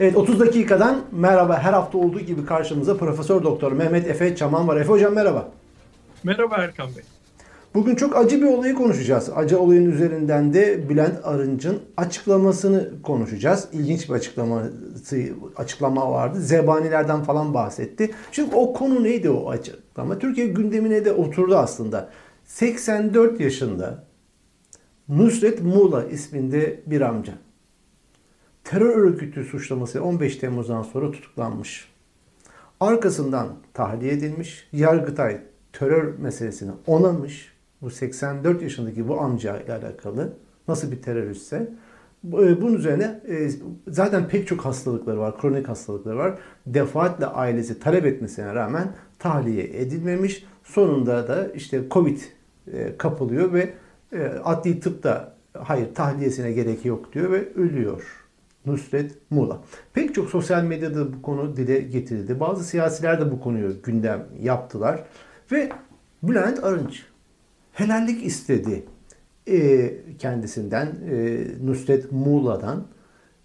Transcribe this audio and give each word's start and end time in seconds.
Evet 0.00 0.16
30 0.16 0.40
dakikadan 0.40 1.00
merhaba 1.12 1.58
her 1.58 1.72
hafta 1.72 1.98
olduğu 1.98 2.20
gibi 2.20 2.46
karşımıza 2.46 2.96
Profesör 2.96 3.42
Doktor 3.42 3.72
Mehmet 3.72 4.06
Efe 4.06 4.36
Çaman 4.36 4.68
var. 4.68 4.76
Efe 4.76 4.88
Hocam 4.88 5.14
merhaba. 5.14 5.48
Merhaba 6.24 6.56
Erkan 6.56 6.88
Bey. 6.96 7.02
Bugün 7.74 7.94
çok 7.94 8.16
acı 8.16 8.42
bir 8.42 8.46
olayı 8.46 8.74
konuşacağız. 8.74 9.30
Acı 9.36 9.60
olayın 9.60 9.90
üzerinden 9.90 10.54
de 10.54 10.88
Bülent 10.88 11.18
Arınç'ın 11.24 11.78
açıklamasını 11.96 13.02
konuşacağız. 13.02 13.68
İlginç 13.72 14.08
bir 14.08 14.14
açıklaması, 14.14 14.72
açıklama 15.56 16.10
vardı. 16.10 16.40
Zebanilerden 16.40 17.22
falan 17.22 17.54
bahsetti. 17.54 18.10
Şimdi 18.32 18.54
o 18.54 18.72
konu 18.72 19.04
neydi 19.04 19.30
o 19.30 19.50
açıklama? 19.50 20.18
Türkiye 20.18 20.46
gündemine 20.46 21.04
de 21.04 21.12
oturdu 21.12 21.56
aslında. 21.56 22.08
84 22.44 23.40
yaşında 23.40 24.04
Nusret 25.08 25.62
Muğla 25.62 26.04
isminde 26.04 26.80
bir 26.86 27.00
amca. 27.00 27.32
Terör 28.68 28.96
örgütü 28.96 29.44
suçlaması 29.44 30.04
15 30.04 30.36
Temmuz'dan 30.36 30.82
sonra 30.82 31.10
tutuklanmış. 31.10 31.88
Arkasından 32.80 33.48
tahliye 33.74 34.12
edilmiş. 34.12 34.68
Yargıtay 34.72 35.40
terör 35.72 36.18
meselesini 36.18 36.70
onamış. 36.86 37.52
Bu 37.82 37.90
84 37.90 38.62
yaşındaki 38.62 39.08
bu 39.08 39.20
amca 39.20 39.60
ile 39.60 39.72
alakalı 39.72 40.32
nasıl 40.68 40.92
bir 40.92 41.02
teröristse 41.02 41.56
e, 42.26 42.60
bunun 42.60 42.74
üzerine 42.74 43.20
e, 43.28 43.50
zaten 43.88 44.28
pek 44.28 44.46
çok 44.46 44.64
hastalıkları 44.64 45.18
var, 45.18 45.40
kronik 45.40 45.68
hastalıkları 45.68 46.16
var. 46.16 46.38
Defaatle 46.66 47.26
ailesi 47.26 47.80
talep 47.80 48.06
etmesine 48.06 48.54
rağmen 48.54 48.92
tahliye 49.18 49.64
edilmemiş. 49.64 50.46
Sonunda 50.64 51.28
da 51.28 51.48
işte 51.48 51.82
Covid 51.90 52.18
e, 52.72 52.96
kapılıyor 52.96 53.52
ve 53.52 53.74
adli 54.44 54.80
tıp 54.80 55.02
da 55.02 55.34
hayır 55.58 55.94
tahliyesine 55.94 56.52
gerek 56.52 56.84
yok 56.84 57.12
diyor 57.12 57.32
ve 57.32 57.54
ölüyor. 57.54 58.27
Nusret 58.68 59.12
Muğla. 59.30 59.62
Pek 59.92 60.14
çok 60.14 60.30
sosyal 60.30 60.62
medyada 60.62 61.12
bu 61.12 61.22
konu 61.22 61.56
dile 61.56 61.78
getirildi. 61.78 62.40
Bazı 62.40 62.64
siyasiler 62.64 63.20
de 63.20 63.30
bu 63.30 63.40
konuyu 63.40 63.82
gündem 63.82 64.26
yaptılar. 64.42 65.04
Ve 65.52 65.68
Bülent 66.22 66.64
Arınç 66.64 67.02
helallik 67.72 68.26
istedi 68.26 68.84
e, 69.48 69.90
kendisinden, 70.18 70.86
e, 71.10 71.46
Nusret 71.64 72.12
Muğla'dan. 72.12 72.84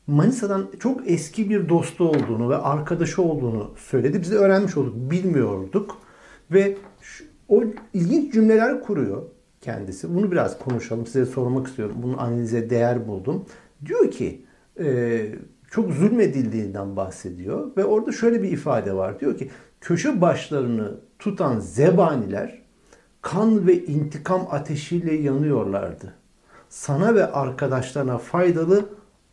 Manisa'dan 0.07 0.67
çok 0.79 1.11
eski 1.11 1.49
bir 1.49 1.69
dostu 1.69 2.09
olduğunu 2.09 2.49
ve 2.49 2.55
arkadaşı 2.55 3.21
olduğunu 3.21 3.71
söyledi. 3.77 4.21
Biz 4.21 4.31
de 4.31 4.35
öğrenmiş 4.35 4.77
olduk, 4.77 4.95
bilmiyorduk. 4.95 5.97
Ve 6.51 6.77
şu, 7.01 7.23
o 7.49 7.63
ilginç 7.93 8.33
cümleler 8.33 8.81
kuruyor 8.81 9.23
kendisi. 9.61 10.15
Bunu 10.15 10.31
biraz 10.31 10.59
konuşalım. 10.59 11.05
Size 11.05 11.25
sormak 11.25 11.67
istiyorum. 11.67 11.95
Bunun 12.03 12.17
analize 12.17 12.69
değer 12.69 13.07
buldum. 13.07 13.45
Diyor 13.85 14.11
ki 14.11 14.45
e, 14.79 15.25
çok 15.71 15.91
zulmedildiğinden 15.91 16.95
bahsediyor 16.95 17.71
ve 17.77 17.85
orada 17.85 18.11
şöyle 18.11 18.43
bir 18.43 18.51
ifade 18.51 18.93
var. 18.93 19.19
Diyor 19.19 19.37
ki 19.37 19.49
köşe 19.81 20.21
başlarını 20.21 20.99
tutan 21.19 21.59
zebaniler 21.59 22.61
kan 23.21 23.67
ve 23.67 23.85
intikam 23.85 24.47
ateşiyle 24.51 25.13
yanıyorlardı. 25.13 26.13
Sana 26.69 27.15
ve 27.15 27.31
arkadaşlarına 27.31 28.17
faydalı 28.17 28.85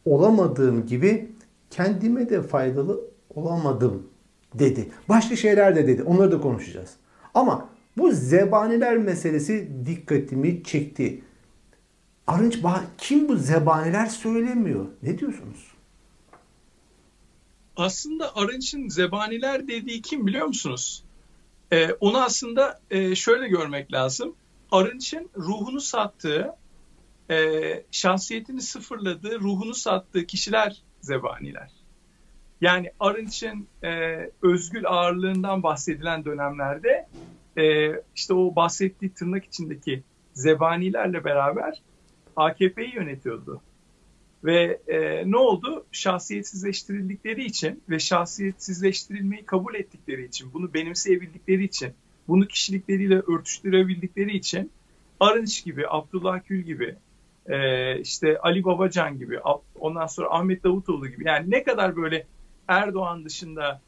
olamadığım 0.05 0.86
gibi 0.86 1.32
kendime 1.70 2.30
de 2.30 2.42
faydalı 2.42 3.00
olamadım 3.34 4.06
dedi. 4.54 4.88
Başka 5.08 5.36
şeyler 5.36 5.77
de 5.77 5.86
dedi. 5.86 6.02
Onları 6.02 6.32
da 6.32 6.41
konuşacağız. 6.41 6.91
Ama 7.34 7.69
bu 7.98 8.12
zebaniler 8.12 8.97
meselesi 8.98 9.69
dikkatimi 9.86 10.62
çekti. 10.62 11.22
Arınç 12.30 12.58
kim 12.98 13.28
bu 13.28 13.36
zebaniler 13.36 14.06
söylemiyor. 14.06 14.86
Ne 15.02 15.18
diyorsunuz? 15.18 15.72
Aslında 17.76 18.36
Arınç'ın 18.36 18.88
zebaniler 18.88 19.68
dediği 19.68 20.02
kim 20.02 20.26
biliyor 20.26 20.46
musunuz? 20.46 21.04
Ee, 21.72 21.92
onu 21.92 22.22
aslında 22.22 22.80
e, 22.90 23.14
şöyle 23.14 23.48
görmek 23.48 23.92
lazım. 23.92 24.34
Arınç'ın 24.72 25.30
ruhunu 25.36 25.80
sattığı, 25.80 26.56
e, 27.30 27.60
şahsiyetini 27.90 28.62
sıfırladığı, 28.62 29.40
ruhunu 29.40 29.74
sattığı 29.74 30.26
kişiler 30.26 30.82
zebaniler. 31.00 31.70
Yani 32.60 32.92
Arınç'ın 33.00 33.66
e, 33.84 33.90
özgül 34.42 34.86
ağırlığından 34.86 35.62
bahsedilen 35.62 36.24
dönemlerde 36.24 37.08
e, 37.58 37.92
işte 38.16 38.34
o 38.34 38.56
bahsettiği 38.56 39.14
tırnak 39.14 39.44
içindeki 39.44 40.02
zebanilerle 40.34 41.24
beraber 41.24 41.82
AKP'yi 42.36 42.94
yönetiyordu. 42.94 43.60
Ve 44.44 44.80
e, 44.88 45.30
ne 45.30 45.36
oldu? 45.36 45.86
Şahsiyetsizleştirildikleri 45.92 47.44
için 47.44 47.82
ve 47.91 47.98
şahsiyetsizleştirilmeyi 47.98 49.44
kabul 49.44 49.74
ettikleri 49.74 50.24
için, 50.24 50.52
bunu 50.52 50.74
benimseyebildikleri 50.74 51.64
için, 51.64 51.92
bunu 52.28 52.46
kişilikleriyle 52.46 53.14
örtüştürebildikleri 53.14 54.36
için 54.36 54.70
Arınç 55.20 55.64
gibi, 55.64 55.84
Abdullah 55.88 56.40
Gül 56.46 56.62
gibi, 56.62 56.96
e, 57.46 58.00
işte 58.00 58.38
Ali 58.38 58.64
Babacan 58.64 59.19
gibi, 59.19 59.40
ondan 59.80 60.06
sonra 60.06 60.30
Ahmet 60.30 60.64
Davutoğlu 60.64 61.08
gibi 61.08 61.28
yani 61.28 61.50
ne 61.50 61.64
kadar 61.64 61.96
böyle 61.96 62.26
Erdoğan 62.69 63.24
dışında 63.24 63.80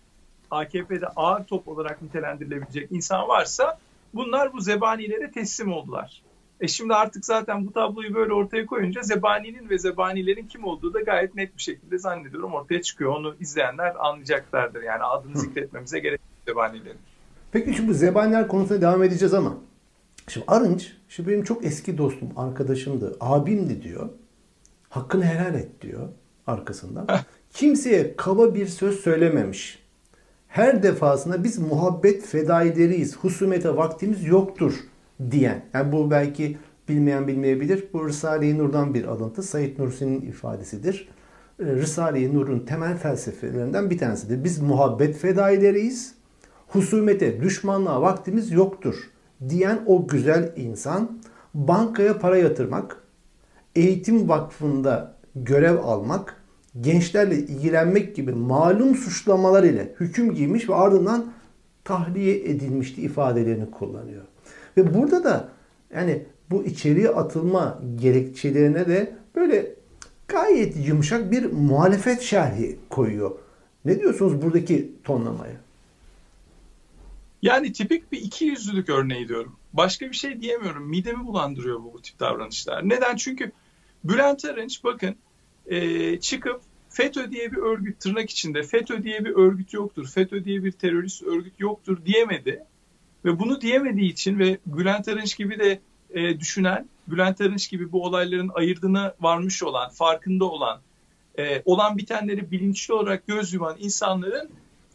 AKP'de 0.50 1.06
ağır 1.06 1.44
top 1.44 1.68
olarak 1.68 2.02
nitelendirilebilecek 2.02 2.92
insan 2.92 3.28
varsa 3.28 3.78
bunlar 4.14 4.52
bu 4.52 4.60
zebanilere 4.60 5.30
teslim 5.30 5.72
oldular. 5.72 6.22
E 6.62 6.68
şimdi 6.68 6.94
artık 6.94 7.26
zaten 7.26 7.66
bu 7.66 7.72
tabloyu 7.72 8.14
böyle 8.14 8.32
ortaya 8.32 8.66
koyunca 8.66 9.02
zebaninin 9.02 9.70
ve 9.70 9.78
zebanilerin 9.78 10.46
kim 10.46 10.64
olduğu 10.64 10.94
da 10.94 11.00
gayet 11.00 11.34
net 11.34 11.56
bir 11.56 11.62
şekilde 11.62 11.98
zannediyorum 11.98 12.54
ortaya 12.54 12.82
çıkıyor. 12.82 13.12
Onu 13.16 13.34
izleyenler 13.40 13.94
anlayacaklardır. 13.98 14.82
Yani 14.82 15.02
adını 15.02 15.38
zikretmemize 15.38 15.98
gerek 15.98 16.20
yok 16.20 16.44
zebanilerin. 16.48 16.98
Peki 17.52 17.74
şimdi 17.74 17.88
bu 17.88 17.94
zebaniler 17.94 18.48
konusuna 18.48 18.80
devam 18.80 19.02
edeceğiz 19.02 19.34
ama 19.34 19.56
şimdi 20.28 20.46
Arınç, 20.48 20.92
şu 21.08 21.28
benim 21.28 21.44
çok 21.44 21.64
eski 21.64 21.98
dostum, 21.98 22.28
arkadaşımdı, 22.36 23.16
abimdi 23.20 23.82
diyor. 23.82 24.08
Hakkını 24.88 25.24
helal 25.24 25.54
et 25.54 25.82
diyor 25.82 26.08
arkasından. 26.46 27.06
Kimseye 27.50 28.16
kaba 28.16 28.54
bir 28.54 28.66
söz 28.66 29.00
söylememiş. 29.00 29.82
Her 30.48 30.82
defasında 30.82 31.44
biz 31.44 31.58
muhabbet 31.58 32.26
fedaileriyiz, 32.26 33.16
husumete 33.16 33.76
vaktimiz 33.76 34.24
yoktur 34.24 34.74
diyen. 35.30 35.64
Yani 35.74 35.92
bu 35.92 36.10
belki 36.10 36.58
bilmeyen 36.88 37.28
bilmeyebilir. 37.28 37.84
Bu 37.92 38.08
Risale-i 38.08 38.58
Nur'dan 38.58 38.94
bir 38.94 39.04
alıntı. 39.04 39.42
Said 39.42 39.78
Nursi'nin 39.78 40.20
ifadesidir. 40.20 41.08
Ee, 41.60 41.64
Risale-i 41.64 42.34
Nur'un 42.34 42.58
temel 42.58 42.96
felsefelerinden 42.96 43.90
bir 43.90 43.98
tanesidir. 43.98 44.44
Biz 44.44 44.58
muhabbet 44.58 45.16
fedaileriyiz. 45.16 46.14
Husumete, 46.68 47.42
düşmanlığa 47.42 48.02
vaktimiz 48.02 48.52
yoktur 48.52 49.10
diyen 49.48 49.80
o 49.86 50.08
güzel 50.08 50.52
insan 50.56 51.18
bankaya 51.54 52.18
para 52.18 52.36
yatırmak, 52.36 52.96
eğitim 53.76 54.28
vakfında 54.28 55.14
görev 55.34 55.78
almak, 55.78 56.42
gençlerle 56.80 57.36
ilgilenmek 57.38 58.16
gibi 58.16 58.32
malum 58.32 58.94
suçlamalar 58.94 59.62
ile 59.62 59.94
hüküm 60.00 60.34
giymiş 60.34 60.68
ve 60.68 60.74
ardından 60.74 61.32
tahliye 61.84 62.36
edilmişti 62.36 63.02
ifadelerini 63.02 63.70
kullanıyor. 63.70 64.22
Ve 64.76 64.94
burada 64.94 65.24
da 65.24 65.48
yani 65.94 66.22
bu 66.50 66.64
içeriye 66.64 67.08
atılma 67.08 67.82
gerekçelerine 68.00 68.86
de 68.86 69.16
böyle 69.34 69.74
gayet 70.28 70.86
yumuşak 70.86 71.30
bir 71.30 71.44
muhalefet 71.44 72.20
şerhi 72.20 72.78
koyuyor. 72.90 73.30
Ne 73.84 74.00
diyorsunuz 74.00 74.42
buradaki 74.42 74.92
tonlamaya? 75.04 75.56
Yani 77.42 77.72
tipik 77.72 78.12
bir 78.12 78.20
iki 78.20 78.44
yüzlülük 78.44 78.88
örneği 78.88 79.28
diyorum. 79.28 79.56
Başka 79.72 80.06
bir 80.06 80.16
şey 80.16 80.40
diyemiyorum. 80.40 80.88
Midemi 80.88 81.26
bulandırıyor 81.26 81.82
bu, 81.82 81.92
bu 81.92 82.02
tip 82.02 82.20
davranışlar. 82.20 82.88
Neden? 82.88 83.16
Çünkü 83.16 83.52
Bülent 84.04 84.44
Arınç 84.44 84.84
bakın 84.84 85.16
e, 85.66 86.20
çıkıp 86.20 86.60
FETÖ 86.88 87.30
diye 87.30 87.52
bir 87.52 87.56
örgüt 87.56 88.00
tırnak 88.00 88.30
içinde 88.30 88.62
FETÖ 88.62 89.02
diye 89.02 89.24
bir 89.24 89.30
örgüt 89.30 89.72
yoktur. 89.72 90.08
FETÖ 90.08 90.44
diye 90.44 90.64
bir 90.64 90.72
terörist 90.72 91.22
örgüt 91.22 91.60
yoktur 91.60 91.98
diyemedi. 92.06 92.64
Ve 93.24 93.38
bunu 93.38 93.60
diyemediği 93.60 94.12
için 94.12 94.38
ve 94.38 94.58
Bülent 94.66 95.08
Arınç 95.08 95.36
gibi 95.36 95.58
de 95.58 95.80
e, 96.10 96.40
düşünen, 96.40 96.88
Bülent 97.08 97.40
Arınç 97.40 97.70
gibi 97.70 97.92
bu 97.92 98.04
olayların 98.04 98.50
ayırdığına 98.54 99.14
varmış 99.20 99.62
olan, 99.62 99.90
farkında 99.90 100.44
olan, 100.44 100.80
e, 101.38 101.62
olan 101.64 101.98
bitenleri 101.98 102.50
bilinçli 102.50 102.94
olarak 102.94 103.26
göz 103.26 103.52
yuman 103.52 103.76
insanların 103.78 104.50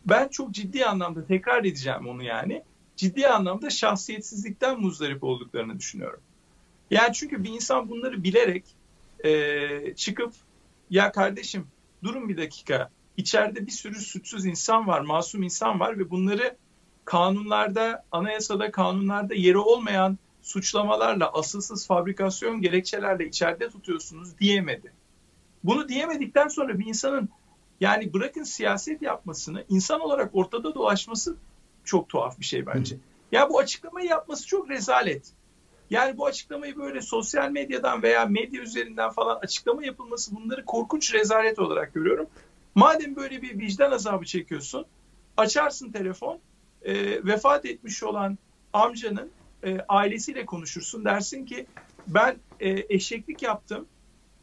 ben 0.05 0.27
çok 0.27 0.51
ciddi 0.51 0.85
anlamda 0.85 1.25
tekrar 1.25 1.59
edeceğim 1.59 2.07
onu 2.07 2.23
yani. 2.23 2.63
Ciddi 2.95 3.27
anlamda 3.27 3.69
şahsiyetsizlikten 3.69 4.81
muzdarip 4.81 5.23
olduklarını 5.23 5.79
düşünüyorum. 5.79 6.19
Yani 6.91 7.13
çünkü 7.13 7.43
bir 7.43 7.49
insan 7.49 7.89
bunları 7.89 8.23
bilerek 8.23 8.63
e, 9.25 9.93
çıkıp 9.95 10.33
ya 10.89 11.11
kardeşim 11.11 11.67
durun 12.03 12.29
bir 12.29 12.37
dakika 12.37 12.89
içeride 13.17 13.65
bir 13.65 13.71
sürü 13.71 13.95
suçsuz 13.95 14.45
insan 14.45 14.87
var, 14.87 15.01
masum 15.01 15.43
insan 15.43 15.79
var 15.79 15.99
ve 15.99 16.09
bunları 16.09 16.57
kanunlarda, 17.07 18.03
anayasada, 18.11 18.71
kanunlarda 18.71 19.33
yeri 19.33 19.57
olmayan 19.57 20.17
suçlamalarla, 20.41 21.33
asılsız 21.33 21.87
fabrikasyon 21.87 22.61
gerekçelerle 22.61 23.27
içeride 23.27 23.69
tutuyorsunuz 23.69 24.39
diyemedi. 24.39 24.93
Bunu 25.63 25.89
diyemedikten 25.89 26.47
sonra 26.47 26.79
bir 26.79 26.85
insanın 26.85 27.29
Yani 27.81 28.13
bırakın 28.13 28.43
siyaset 28.43 29.01
yapmasını, 29.01 29.63
insan 29.69 30.01
olarak 30.01 30.35
ortada 30.35 30.75
dolaşması 30.75 31.35
çok 31.83 32.09
tuhaf 32.09 32.39
bir 32.39 32.45
şey 32.45 32.65
bence. 32.65 32.95
Hı. 32.95 32.99
Ya 33.31 33.49
bu 33.49 33.59
açıklamayı 33.59 34.07
yapması 34.09 34.47
çok 34.47 34.69
rezalet. 34.69 35.31
Yani 35.89 36.17
bu 36.17 36.25
açıklamayı 36.25 36.75
böyle 36.75 37.01
sosyal 37.01 37.51
medyadan 37.51 38.03
veya 38.03 38.25
medya 38.25 38.61
üzerinden 38.61 39.09
falan 39.09 39.39
açıklama 39.39 39.85
yapılması 39.85 40.35
bunları 40.35 40.65
korkunç 40.65 41.13
rezalet 41.13 41.59
olarak 41.59 41.93
görüyorum. 41.93 42.27
Madem 42.75 43.15
böyle 43.15 43.41
bir 43.41 43.59
vicdan 43.59 43.91
azabı 43.91 44.25
çekiyorsun, 44.25 44.85
açarsın 45.37 45.91
telefon, 45.91 46.39
e, 46.81 47.25
vefat 47.25 47.65
etmiş 47.65 48.03
olan 48.03 48.37
amcanın 48.73 49.29
e, 49.63 49.77
ailesiyle 49.89 50.45
konuşursun. 50.45 51.05
Dersin 51.05 51.45
ki 51.45 51.65
ben 52.07 52.35
e, 52.59 52.85
eşeklik 52.89 53.41
yaptım, 53.41 53.85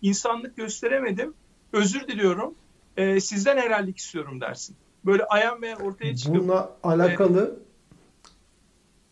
insanlık 0.03 0.57
gösteremedim, 0.57 1.35
özür 1.73 2.09
diliyorum, 2.09 2.55
e, 2.97 3.21
sizden 3.21 3.57
herhallik 3.57 3.99
istiyorum 3.99 4.41
dersin. 4.41 4.77
Böyle 5.07 5.25
ayan 5.25 5.63
veya 5.63 5.77
ortaya 5.77 6.17
çıkıp... 6.17 6.35
Bununla 6.35 6.77
alakalı 6.83 7.57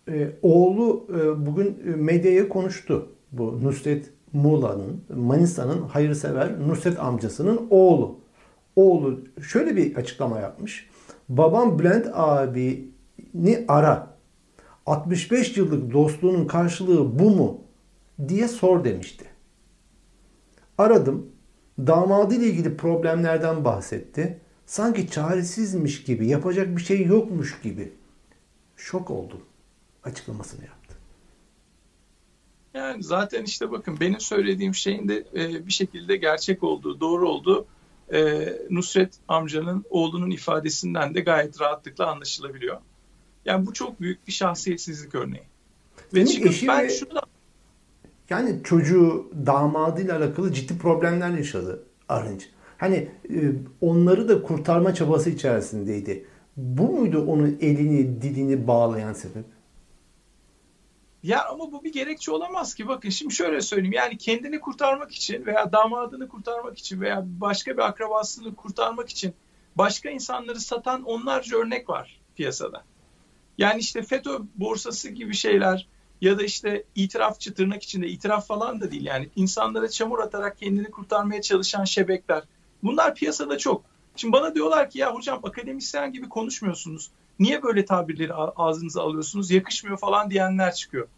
e, 0.08 0.32
oğlu 0.42 1.06
e, 1.10 1.46
bugün 1.46 1.98
medyaya 1.98 2.48
konuştu. 2.48 3.08
Bu 3.32 3.64
Nusret 3.64 4.10
Muğla'nın, 4.32 5.04
Manisa'nın 5.14 5.82
hayırsever 5.82 6.60
Nusret 6.69 7.00
amcasının 7.00 7.66
oğlu. 7.70 8.19
Oğlu 8.76 9.20
şöyle 9.48 9.76
bir 9.76 9.96
açıklama 9.96 10.40
yapmış. 10.40 10.88
Babam 11.28 11.78
Bülent 11.78 12.06
abini 13.34 13.64
ara. 13.69 14.17
65 14.87 15.56
yıllık 15.56 15.93
dostluğunun 15.93 16.46
karşılığı 16.46 17.19
bu 17.19 17.31
mu? 17.31 17.61
diye 18.29 18.49
sor 18.49 18.84
demişti. 18.84 19.25
Aradım. 20.79 21.26
Damadı 21.79 22.34
ile 22.34 22.46
ilgili 22.46 22.76
problemlerden 22.76 23.64
bahsetti. 23.64 24.40
Sanki 24.67 25.11
çaresizmiş 25.11 26.05
gibi, 26.05 26.29
yapacak 26.29 26.76
bir 26.76 26.82
şey 26.82 27.06
yokmuş 27.06 27.61
gibi. 27.62 27.93
Şok 28.76 29.11
oldum 29.11 29.40
açıklamasını 30.05 30.64
yaptı. 30.64 30.96
Yani 32.75 33.02
zaten 33.02 33.44
işte 33.44 33.70
bakın 33.70 34.00
benim 34.00 34.20
söylediğim 34.20 34.75
şeyin 34.75 35.08
de 35.08 35.25
e, 35.34 35.67
bir 35.67 35.73
şekilde 35.73 36.17
gerçek 36.17 36.62
olduğu, 36.62 37.00
doğru 37.00 37.29
olduğu 37.29 37.67
e, 38.12 38.49
Nusret 38.70 39.14
amcanın 39.29 39.84
oğlunun 39.90 40.31
ifadesinden 40.31 41.14
de 41.14 41.20
gayet 41.20 41.61
rahatlıkla 41.61 42.06
anlaşılabiliyor. 42.06 42.81
Yani 43.44 43.67
bu 43.67 43.73
çok 43.73 44.00
büyük 44.00 44.27
bir 44.27 44.33
şahsiyetsizlik 44.33 45.15
örneği. 45.15 45.44
Ve 46.15 46.27
çıkıp 46.27 46.69
ben 46.69 46.85
ve... 46.85 46.91
şunu 46.91 47.15
da 47.15 47.23
yani 48.31 48.62
çocuğu 48.65 49.31
damadıyla 49.47 50.19
alakalı 50.19 50.53
ciddi 50.53 50.79
problemler 50.79 51.31
yaşadı 51.31 51.83
Arınç. 52.09 52.49
Hani 52.79 52.97
e, 53.31 53.53
onları 53.81 54.29
da 54.29 54.43
kurtarma 54.43 54.94
çabası 54.94 55.31
içerisindeydi. 55.31 56.27
Bu 56.56 56.83
muydu 56.83 57.25
onun 57.29 57.59
elini 57.61 58.23
dilini 58.23 58.67
bağlayan 58.67 59.12
sebep? 59.12 59.44
Ya 61.23 61.44
ama 61.49 61.73
bu 61.73 61.85
bir 61.85 61.93
gerekçe 61.93 62.33
olamaz 62.33 62.75
ki. 62.75 62.89
Bakın 62.89 63.09
şimdi 63.09 63.35
şöyle 63.35 63.61
söyleyeyim. 63.61 63.93
Yani 63.93 64.19
kendini 64.19 64.61
kurtarmak 64.61 65.12
için 65.12 65.47
veya 65.47 65.73
damadını 65.73 66.29
kurtarmak 66.29 66.79
için 66.79 67.00
veya 67.00 67.25
başka 67.27 67.73
bir 67.73 67.83
akrabasını 67.83 68.55
kurtarmak 68.55 69.09
için 69.09 69.35
başka 69.77 70.11
insanları 70.11 70.61
satan 70.61 71.03
onlarca 71.03 71.59
örnek 71.59 71.89
var 71.89 72.21
piyasada. 72.37 72.85
Yani 73.58 73.81
işte 73.81 74.02
FETÖ 74.02 74.38
borsası 74.54 75.10
gibi 75.10 75.34
şeyler 75.34 75.87
ya 76.20 76.38
da 76.38 76.43
işte 76.43 76.84
itirafçı 76.94 77.54
tırnak 77.54 77.82
içinde 77.82 78.08
itiraf 78.08 78.46
falan 78.46 78.81
da 78.81 78.90
değil 78.90 79.04
yani 79.04 79.28
insanlara 79.37 79.88
çamur 79.88 80.19
atarak 80.19 80.58
kendini 80.58 80.90
kurtarmaya 80.90 81.43
çalışan 81.43 81.84
şebekler. 81.84 82.43
Bunlar 82.82 83.14
piyasada 83.14 83.58
çok. 83.58 83.84
Şimdi 84.16 84.32
bana 84.32 84.54
diyorlar 84.54 84.90
ki 84.90 84.99
ya 84.99 85.14
hocam 85.14 85.40
akademisyen 85.43 86.12
gibi 86.12 86.28
konuşmuyorsunuz. 86.28 87.10
Niye 87.38 87.62
böyle 87.62 87.84
tabirleri 87.84 88.34
ağzınıza 88.34 89.02
alıyorsunuz? 89.02 89.50
Yakışmıyor 89.50 89.98
falan 89.98 90.31
diyenler 90.31 90.75
çıkıyor. 90.75 91.08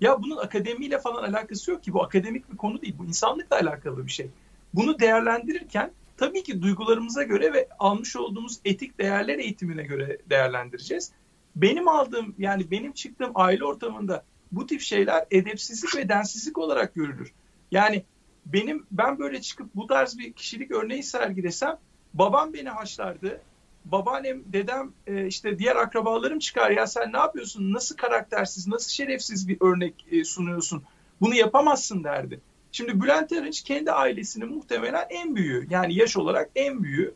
Ya 0.00 0.22
bunun 0.22 0.36
akademiyle 0.36 0.98
falan 0.98 1.22
alakası 1.22 1.70
yok 1.70 1.82
ki. 1.82 1.92
Bu 1.92 2.02
akademik 2.02 2.52
bir 2.52 2.56
konu 2.56 2.82
değil. 2.82 2.94
Bu 2.98 3.04
insanlıkla 3.04 3.56
alakalı 3.56 4.06
bir 4.06 4.10
şey. 4.10 4.28
Bunu 4.74 4.98
değerlendirirken 5.00 5.90
tabii 6.16 6.42
ki 6.42 6.62
duygularımıza 6.62 7.22
göre 7.22 7.52
ve 7.52 7.68
almış 7.78 8.16
olduğumuz 8.16 8.58
etik 8.64 8.98
değerler 8.98 9.38
eğitimine 9.38 9.82
göre 9.82 10.18
değerlendireceğiz. 10.30 11.12
Benim 11.56 11.88
aldığım 11.88 12.34
yani 12.38 12.70
benim 12.70 12.92
çıktığım 12.92 13.32
aile 13.34 13.64
ortamında 13.64 14.24
bu 14.52 14.66
tip 14.66 14.80
şeyler 14.80 15.26
edepsizlik 15.30 15.96
ve 15.96 16.08
densizlik 16.08 16.58
olarak 16.58 16.94
görülür. 16.94 17.32
Yani 17.70 18.04
benim 18.46 18.86
ben 18.90 19.18
böyle 19.18 19.40
çıkıp 19.40 19.74
bu 19.74 19.86
tarz 19.86 20.18
bir 20.18 20.32
kişilik 20.32 20.70
örneği 20.70 21.02
sergilesem 21.02 21.78
babam 22.14 22.52
beni 22.54 22.68
haşlardı. 22.68 23.40
Babaannem, 23.84 24.42
dedem, 24.46 24.92
e, 25.06 25.26
işte 25.26 25.58
diğer 25.58 25.76
akrabalarım 25.76 26.38
çıkar 26.38 26.70
ya 26.70 26.86
sen 26.86 27.12
ne 27.12 27.16
yapıyorsun? 27.16 27.72
Nasıl 27.72 27.96
karaktersiz, 27.96 28.68
nasıl 28.68 28.90
şerefsiz 28.90 29.48
bir 29.48 29.56
örnek 29.60 30.06
e, 30.10 30.24
sunuyorsun? 30.24 30.82
Bunu 31.20 31.34
yapamazsın 31.34 32.04
derdi. 32.04 32.40
Şimdi 32.72 33.00
Bülent 33.00 33.32
Arınç 33.32 33.62
kendi 33.62 33.92
ailesinin 33.92 34.48
muhtemelen 34.48 35.06
en 35.10 35.36
büyüğü. 35.36 35.66
Yani 35.70 35.94
yaş 35.94 36.16
olarak 36.16 36.50
en 36.56 36.82
büyüğü. 36.82 37.14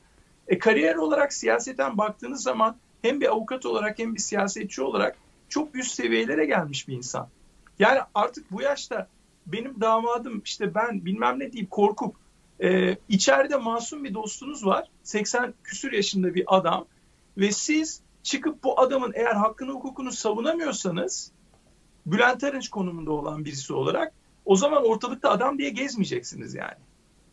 E, 0.49 0.59
kariyer 0.59 0.95
olarak 0.95 1.33
siyaseten 1.33 1.99
baktığınız 1.99 2.43
zaman 2.43 2.77
hem 3.03 3.21
bir 3.21 3.33
avukat 3.33 3.67
olarak 3.67 3.99
hem 3.99 4.15
bir 4.15 4.21
siyasetçi 4.21 4.83
olarak 4.83 5.17
çok 5.49 5.75
üst 5.75 5.91
seviyelere 5.91 6.47
gelmiş 6.47 6.89
bir 6.89 6.97
insan. 6.97 7.29
Yani 7.79 7.99
artık 8.15 8.53
bu 8.53 8.63
yaşta 8.63 9.09
benim 9.47 9.81
damadım 9.81 10.43
işte 10.45 10.75
ben 10.75 11.05
bilmem 11.05 11.39
ne 11.39 11.53
deyip 11.53 11.71
korkup 11.71 12.17
e, 12.63 12.97
içeride 13.09 13.57
masum 13.57 14.05
bir 14.05 14.15
dostunuz 14.15 14.67
var. 14.67 14.89
80 15.03 15.55
küsür 15.65 15.93
yaşında 15.93 16.35
bir 16.35 16.45
adam 16.47 16.87
ve 17.37 17.53
siz 17.53 18.01
çıkıp 18.23 18.65
bu 18.65 18.81
adamın 18.81 19.13
eğer 19.15 19.35
hakkını 19.35 19.73
hukukunu 19.73 20.13
savunamıyorsanız 20.13 21.33
Bülent 22.07 22.45
Arınç 22.45 22.69
konumunda 22.69 23.13
olan 23.13 23.45
birisi 23.45 23.73
olarak 23.73 24.13
o 24.45 24.57
zaman 24.57 24.85
ortalıkta 24.85 25.31
adam 25.31 25.59
diye 25.59 25.71
gezmeyeceksiniz 25.71 26.55
yani. 26.55 26.79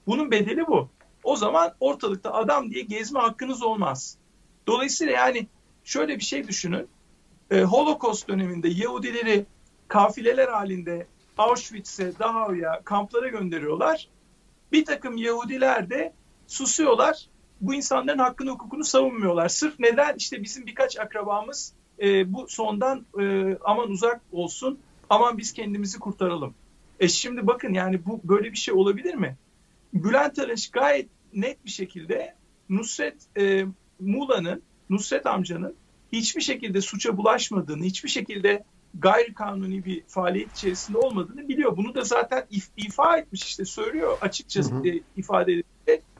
Bunun 0.08 0.32
bedeli 0.32 0.68
bu. 0.68 0.90
O 1.24 1.36
zaman 1.36 1.74
ortalıkta 1.80 2.34
adam 2.34 2.72
diye 2.72 2.84
gezme 2.84 3.20
hakkınız 3.20 3.64
olmaz. 3.64 4.18
Dolayısıyla 4.68 5.14
yani 5.14 5.48
şöyle 5.86 6.16
bir 6.16 6.24
şey 6.24 6.48
düşünün. 6.48 6.88
E, 7.52 7.62
Holocaust 7.62 8.28
döneminde 8.28 8.68
Yahudileri 8.68 9.46
kafileler 9.88 10.48
halinde 10.48 11.08
Auschwitz'e, 11.38 12.20
Dachau'ya, 12.20 12.82
kamplara 12.84 13.28
gönderiyorlar. 13.28 14.08
Bir 14.72 14.86
takım 14.86 15.18
Yahudiler 15.18 15.90
de 15.90 16.14
susuyorlar. 16.48 17.26
Bu 17.62 17.74
insanların 17.74 18.20
hakkını 18.20 18.50
hukukunu 18.52 18.84
savunmuyorlar. 18.84 19.50
Sırf 19.50 19.80
neden? 19.80 20.16
İşte 20.16 20.44
bizim 20.44 20.66
birkaç 20.66 21.00
akrabamız 21.00 21.74
e, 22.00 22.34
bu 22.34 22.48
sondan 22.48 23.06
e, 23.20 23.58
aman 23.64 23.90
uzak 23.90 24.22
olsun, 24.32 24.80
aman 25.10 25.38
biz 25.38 25.54
kendimizi 25.54 26.00
kurtaralım. 26.00 26.54
E 27.00 27.08
şimdi 27.08 27.48
bakın 27.48 27.74
yani 27.74 28.06
bu 28.06 28.22
böyle 28.24 28.52
bir 28.52 28.58
şey 28.58 28.74
olabilir 28.74 29.16
mi? 29.16 29.36
Bülent 29.94 30.40
Arınç 30.40 30.72
gayet 30.72 31.10
net 31.34 31.66
bir 31.66 31.70
şekilde 31.70 32.36
Nusret 32.70 33.38
e, 33.38 33.66
Muğla'nın, 34.00 34.62
Nusret 34.90 35.26
amcanın 35.26 35.76
hiçbir 36.12 36.42
şekilde 36.42 36.82
suça 36.82 37.18
bulaşmadığını, 37.18 37.84
hiçbir 37.84 38.10
şekilde 38.10 38.64
gayri 39.00 39.34
kanuni 39.34 39.86
bir 39.86 40.04
faaliyet 40.08 40.52
içerisinde 40.52 40.98
olmadığını 40.98 41.48
biliyor. 41.48 41.78
Bunu 41.78 41.96
da 41.96 42.04
zaten 42.04 42.46
if, 42.52 42.68
ifa 42.78 43.18
etmiş 43.18 43.44
işte 43.44 43.66
söylüyor 43.66 44.18
açıkçası 44.22 44.76
hı 44.76 44.80
hı. 44.80 44.88
E, 44.88 45.00
ifade 45.18 45.64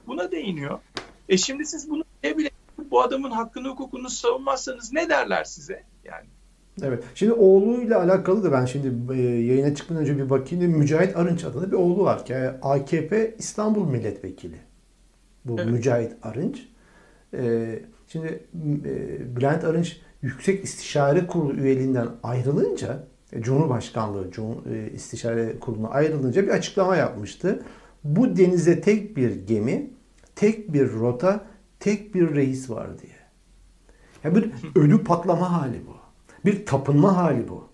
buna 0.08 0.32
değiniyor. 0.32 0.80
E 1.30 1.38
şimdi 1.38 1.66
siz 1.66 1.90
bunu 1.90 2.04
ne 2.24 2.38
bile 2.38 2.50
bu 2.92 3.02
adamın 3.02 3.32
hakkını 3.32 3.68
hukukunu 3.68 4.10
savunmazsanız 4.10 4.94
ne 4.94 5.10
derler 5.10 5.44
size 5.44 5.84
yani? 6.04 6.28
Evet. 6.84 7.04
Şimdi 7.16 7.34
oğluyla 7.34 8.02
alakalı 8.02 8.44
da 8.44 8.52
ben 8.52 8.66
şimdi 8.66 9.14
e, 9.14 9.22
yayına 9.22 9.76
çıkmadan 9.76 10.04
önce 10.04 10.18
bir 10.18 10.30
bakayım. 10.30 10.78
Mücahit 10.78 11.18
Arınç 11.18 11.44
adında 11.44 11.72
bir 11.72 11.76
oğlu 11.76 12.04
var. 12.04 12.22
Yani 12.28 12.48
AKP 12.62 13.36
İstanbul 13.38 13.88
Milletvekili. 13.88 14.58
Bu 15.46 15.56
evet. 15.60 15.72
Mücahit 15.72 16.12
Arınç. 16.24 16.68
E, 17.34 17.80
şimdi 18.08 18.44
e, 18.86 19.36
Bülent 19.36 19.64
Arınç 19.64 20.02
Yüksek 20.22 20.64
İstişare 20.64 21.28
Kurulu 21.28 21.54
üyeliğinden 21.54 22.08
ayrılınca 22.24 23.04
e, 23.34 23.42
Cumhurbaşkanlığı 23.42 24.30
e, 24.74 24.92
İstişare 24.92 25.60
Kurulu'na 25.60 25.90
ayrılınca 25.90 26.44
bir 26.44 26.50
açıklama 26.50 26.96
yapmıştı. 26.96 27.64
Bu 28.04 28.38
denize 28.38 28.82
tek 28.82 29.18
bir 29.18 29.48
gemi, 29.48 29.90
tek 30.36 30.74
bir 30.74 30.94
rota, 30.94 31.46
tek 31.80 32.16
bir 32.16 32.36
reis 32.36 32.70
var 32.70 32.88
diye. 33.02 33.16
Yani 34.24 34.36
bir 34.36 34.52
ölü 34.76 35.04
patlama 35.04 35.62
hali 35.62 35.82
bu. 35.88 35.96
Bir 36.46 36.66
tapınma 36.66 37.18
hali 37.18 37.50
bu. 37.50 37.70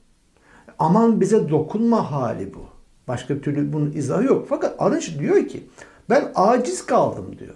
Aman 0.79 1.21
bize 1.21 1.49
dokunma 1.49 2.11
hali 2.11 2.53
bu. 2.53 2.65
Başka 3.07 3.41
türlü 3.41 3.73
bunun 3.73 3.91
izahı 3.91 4.23
yok. 4.23 4.45
Fakat 4.49 4.75
Arınç 4.79 5.19
diyor 5.19 5.47
ki 5.47 5.67
ben 6.09 6.31
aciz 6.35 6.85
kaldım 6.85 7.39
diyor. 7.39 7.55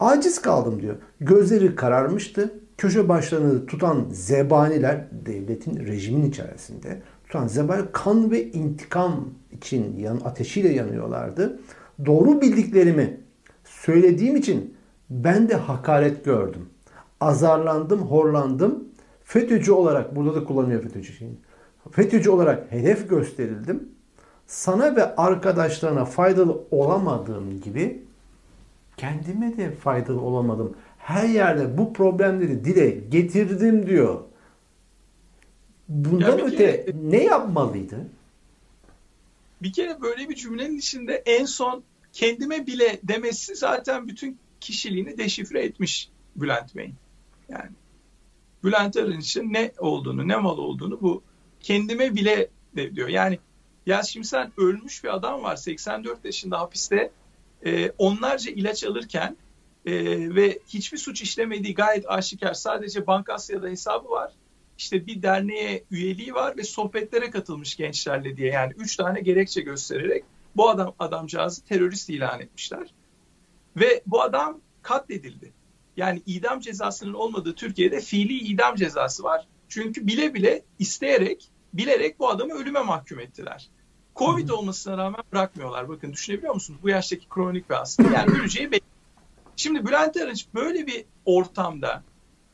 Aciz 0.00 0.42
kaldım 0.42 0.82
diyor. 0.82 0.96
Gözleri 1.20 1.76
kararmıştı 1.76 2.54
köşe 2.78 3.08
başlarını 3.08 3.66
tutan 3.66 4.06
zebaniler 4.10 5.04
devletin 5.12 5.86
rejimin 5.86 6.30
içerisinde 6.30 7.02
tutan 7.24 7.46
zebani 7.46 7.86
kan 7.92 8.30
ve 8.30 8.50
intikam 8.52 9.28
için 9.52 9.96
yan, 9.96 10.20
ateşiyle 10.24 10.68
yanıyorlardı. 10.68 11.60
Doğru 12.06 12.40
bildiklerimi 12.40 13.20
söylediğim 13.64 14.36
için 14.36 14.76
Ben 15.10 15.48
de 15.48 15.54
hakaret 15.54 16.24
gördüm. 16.24 16.68
Azarlandım, 17.20 18.00
horlandım. 18.00 18.84
FETÖ'cü 19.24 19.72
olarak, 19.72 20.16
burada 20.16 20.34
da 20.34 20.44
kullanıyor 20.44 20.82
FETÖ'cü 20.82 21.12
şeyini. 21.12 21.36
FETÖ'cü 21.90 22.30
olarak 22.30 22.72
hedef 22.72 23.10
gösterildim. 23.10 23.88
Sana 24.46 24.96
ve 24.96 25.16
arkadaşlarına 25.16 26.04
faydalı 26.04 26.60
olamadığım 26.70 27.60
gibi 27.60 28.05
kendime 28.96 29.56
de 29.56 29.70
faydalı 29.72 30.20
olamadım. 30.20 30.76
Her 30.98 31.28
yerde 31.28 31.78
bu 31.78 31.92
problemleri 31.92 32.64
dile 32.64 32.90
getirdim 32.90 33.86
diyor. 33.86 34.20
Bundan 35.88 36.30
Ya 36.30 36.38
bir 36.38 36.42
öte 36.42 36.56
kere- 36.56 36.94
ne 37.10 37.24
yapmalıydı? 37.24 38.06
Bir 39.62 39.72
kere 39.72 40.00
böyle 40.02 40.28
bir 40.28 40.34
cümlenin 40.34 40.78
içinde 40.78 41.22
en 41.26 41.44
son 41.44 41.82
kendime 42.12 42.66
bile 42.66 42.98
demesi 43.02 43.56
zaten 43.56 44.08
bütün 44.08 44.38
kişiliğini 44.60 45.18
deşifre 45.18 45.62
etmiş 45.64 46.08
Bülent 46.36 46.76
Bey'in. 46.76 46.94
Yani 47.48 47.70
Bülent 48.64 48.96
Arınç'ın 48.96 49.52
ne 49.52 49.72
olduğunu, 49.78 50.28
ne 50.28 50.36
mal 50.36 50.58
olduğunu 50.58 51.00
bu 51.00 51.22
kendime 51.60 52.14
bile 52.14 52.48
de 52.76 52.96
diyor. 52.96 53.08
Yani 53.08 53.38
ya 53.86 54.02
şimdi 54.02 54.26
sen 54.26 54.52
ölmüş 54.56 55.04
bir 55.04 55.14
adam 55.14 55.42
var 55.42 55.56
84 55.56 56.24
yaşında 56.24 56.60
hapiste 56.60 57.10
e, 57.64 57.90
onlarca 57.98 58.50
ilaç 58.50 58.84
alırken 58.84 59.36
e, 59.86 59.94
ve 60.34 60.58
hiçbir 60.68 60.98
suç 60.98 61.22
işlemediği 61.22 61.74
gayet 61.74 62.10
aşikar 62.10 62.54
sadece 62.54 63.06
Bankasya'da 63.06 63.68
hesabı 63.68 64.08
var. 64.08 64.32
İşte 64.78 65.06
bir 65.06 65.22
derneğe 65.22 65.84
üyeliği 65.90 66.34
var 66.34 66.56
ve 66.56 66.64
sohbetlere 66.64 67.30
katılmış 67.30 67.76
gençlerle 67.76 68.36
diye 68.36 68.52
yani 68.52 68.72
üç 68.76 68.96
tane 68.96 69.20
gerekçe 69.20 69.60
göstererek 69.60 70.24
bu 70.56 70.70
adam 70.70 70.94
adamcağızı 70.98 71.64
terörist 71.64 72.10
ilan 72.10 72.40
etmişler. 72.40 72.94
Ve 73.76 74.02
bu 74.06 74.22
adam 74.22 74.60
katledildi. 74.82 75.52
Yani 75.96 76.22
idam 76.26 76.60
cezasının 76.60 77.14
olmadığı 77.14 77.54
Türkiye'de 77.54 78.00
fiili 78.00 78.32
idam 78.32 78.76
cezası 78.76 79.22
var. 79.22 79.46
Çünkü 79.68 80.06
bile 80.06 80.34
bile 80.34 80.62
isteyerek, 80.78 81.50
bilerek 81.74 82.18
bu 82.18 82.28
adamı 82.28 82.54
ölüme 82.54 82.80
mahkum 82.80 83.20
ettiler. 83.20 83.68
Covid 84.18 84.48
olmasına 84.48 84.96
rağmen 84.96 85.20
bırakmıyorlar. 85.32 85.88
Bakın 85.88 86.12
düşünebiliyor 86.12 86.54
musunuz? 86.54 86.80
Bu 86.82 86.88
yaştaki 86.88 87.28
kronik 87.28 87.70
bir 87.70 87.74
hasta. 87.74 88.02
Yani 88.02 88.40
öleceği 88.40 88.70
belli. 88.70 88.80
Şimdi 89.56 89.86
Bülent 89.86 90.16
Arınç 90.16 90.46
böyle 90.54 90.86
bir 90.86 91.04
ortamda 91.24 92.02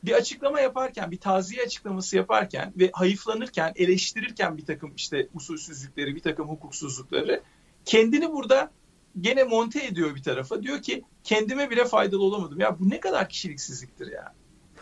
bir 0.03 0.11
açıklama 0.11 0.59
yaparken, 0.59 1.11
bir 1.11 1.17
taziye 1.17 1.63
açıklaması 1.63 2.15
yaparken 2.15 2.73
ve 2.77 2.89
hayıflanırken, 2.93 3.73
eleştirirken 3.75 4.57
bir 4.57 4.65
takım 4.65 4.93
işte 4.95 5.27
usulsüzlükleri, 5.33 6.15
bir 6.15 6.21
takım 6.21 6.49
hukuksuzlukları 6.49 7.43
kendini 7.85 8.31
burada 8.31 8.71
gene 9.21 9.43
monte 9.43 9.85
ediyor 9.85 10.15
bir 10.15 10.23
tarafa. 10.23 10.63
Diyor 10.63 10.81
ki 10.81 11.03
kendime 11.23 11.69
bile 11.69 11.85
faydalı 11.85 12.23
olamadım. 12.23 12.59
Ya 12.59 12.79
bu 12.79 12.89
ne 12.89 12.99
kadar 12.99 13.29
kişiliksizliktir 13.29 14.11
ya. 14.11 14.33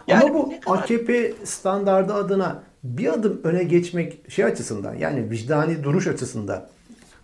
Yani 0.08 0.24
Ama 0.24 0.34
bu 0.34 0.50
kadar- 0.65 0.77
AKP 0.77 1.34
standardı 1.43 2.13
adına 2.13 2.63
bir 2.84 3.13
adım 3.13 3.41
öne 3.43 3.63
geçmek 3.63 4.31
şey 4.31 4.46
açısından 4.46 4.96
yani 4.96 5.29
vicdani 5.29 5.84
duruş 5.84 6.08
açısından 6.08 6.67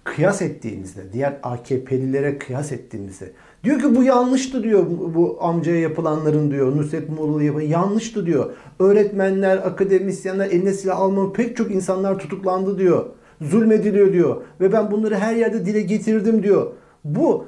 kıyas 0.03 0.41
ettiğimizde 0.41 1.13
diğer 1.13 1.37
AKP'lilere 1.43 2.37
kıyas 2.37 2.71
ettiğimizde 2.71 3.31
diyor 3.63 3.79
ki 3.79 3.95
bu 3.95 4.03
yanlıştı 4.03 4.63
diyor 4.63 4.85
bu 5.15 5.37
amcaya 5.41 5.79
yapılanların 5.79 6.51
diyor 6.51 6.77
Nusret 6.77 7.09
Muğla'ya 7.09 7.45
yapılan 7.45 7.63
yanlıştı 7.65 8.25
diyor. 8.25 8.53
Öğretmenler, 8.79 9.57
akademisyenler 9.57 10.45
eline 10.45 10.73
silah 10.73 10.99
alma 10.99 11.33
pek 11.33 11.57
çok 11.57 11.71
insanlar 11.71 12.19
tutuklandı 12.19 12.79
diyor. 12.79 13.05
Zulmediliyor 13.41 14.13
diyor 14.13 14.41
ve 14.61 14.71
ben 14.73 14.91
bunları 14.91 15.15
her 15.15 15.35
yerde 15.35 15.65
dile 15.65 15.81
getirdim 15.81 16.43
diyor. 16.43 16.71
Bu 17.03 17.45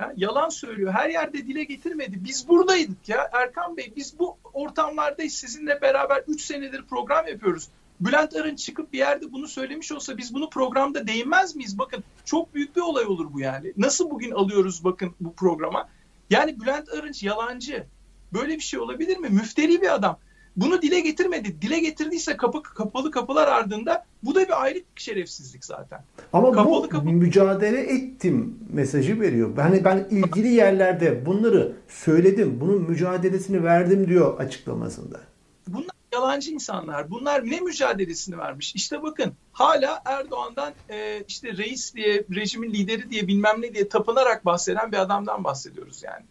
ya, 0.00 0.12
yalan 0.16 0.48
söylüyor. 0.48 0.92
Her 0.92 1.10
yerde 1.10 1.38
dile 1.38 1.64
getirmedi. 1.64 2.24
Biz 2.24 2.48
buradaydık 2.48 3.08
ya 3.08 3.30
Erkan 3.32 3.76
Bey. 3.76 3.92
Biz 3.96 4.18
bu 4.18 4.36
ortamlardayız. 4.54 5.32
Sizinle 5.32 5.80
beraber 5.82 6.22
3 6.28 6.40
senedir 6.40 6.82
program 6.82 7.26
yapıyoruz. 7.28 7.68
Bülent 8.00 8.36
Arın 8.36 8.56
çıkıp 8.56 8.92
bir 8.92 8.98
yerde 8.98 9.32
bunu 9.32 9.48
söylemiş 9.48 9.92
olsa 9.92 10.18
biz 10.18 10.34
bunu 10.34 10.50
programda 10.50 11.06
değinmez 11.06 11.56
miyiz? 11.56 11.78
Bakın 11.78 12.04
çok 12.24 12.54
büyük 12.54 12.76
bir 12.76 12.80
olay 12.80 13.04
olur 13.04 13.32
bu 13.32 13.40
yani. 13.40 13.72
Nasıl 13.76 14.10
bugün 14.10 14.30
alıyoruz 14.30 14.84
bakın 14.84 15.14
bu 15.20 15.34
programa? 15.34 15.88
Yani 16.30 16.60
Bülent 16.60 16.88
Arınç 16.88 17.22
yalancı. 17.22 17.86
Böyle 18.32 18.54
bir 18.54 18.60
şey 18.60 18.80
olabilir 18.80 19.16
mi? 19.16 19.28
Müfteri 19.28 19.82
bir 19.82 19.94
adam. 19.94 20.18
Bunu 20.56 20.82
dile 20.82 21.00
getirmedi. 21.00 21.62
Dile 21.62 21.78
getirdiyse 21.80 22.36
kapı 22.36 22.62
kapalı 22.62 23.10
kapılar 23.10 23.48
ardında 23.48 24.04
bu 24.22 24.34
da 24.34 24.40
bir 24.40 24.62
ayrı 24.62 24.82
şerefsizlik 24.96 25.64
zaten. 25.64 26.04
Ama 26.32 26.52
Kapalı 26.52 26.84
bu 26.84 26.88
kapalı. 26.88 27.12
mücadele 27.12 27.80
ettim 27.80 28.58
mesajı 28.72 29.20
veriyor. 29.20 29.50
Yani 29.58 29.84
ben 29.84 30.06
ilgili 30.10 30.48
yerlerde 30.48 31.26
bunları 31.26 31.72
söyledim, 31.88 32.60
bunun 32.60 32.82
mücadelesini 32.90 33.64
verdim 33.64 34.08
diyor 34.08 34.40
açıklamasında. 34.40 35.20
Bunlar 35.68 35.96
yalancı 36.12 36.50
insanlar. 36.50 37.10
Bunlar 37.10 37.50
ne 37.50 37.60
mücadelesini 37.60 38.38
vermiş? 38.38 38.74
İşte 38.74 39.02
bakın 39.02 39.32
hala 39.52 40.02
Erdoğan'dan 40.04 40.72
e, 40.90 41.24
işte 41.28 41.56
reis 41.56 41.94
diye, 41.94 42.24
rejimin 42.34 42.70
lideri 42.72 43.10
diye 43.10 43.26
bilmem 43.28 43.56
ne 43.62 43.74
diye 43.74 43.88
tapınarak 43.88 44.44
bahseden 44.44 44.92
bir 44.92 44.96
adamdan 44.96 45.44
bahsediyoruz 45.44 46.02
yani. 46.02 46.24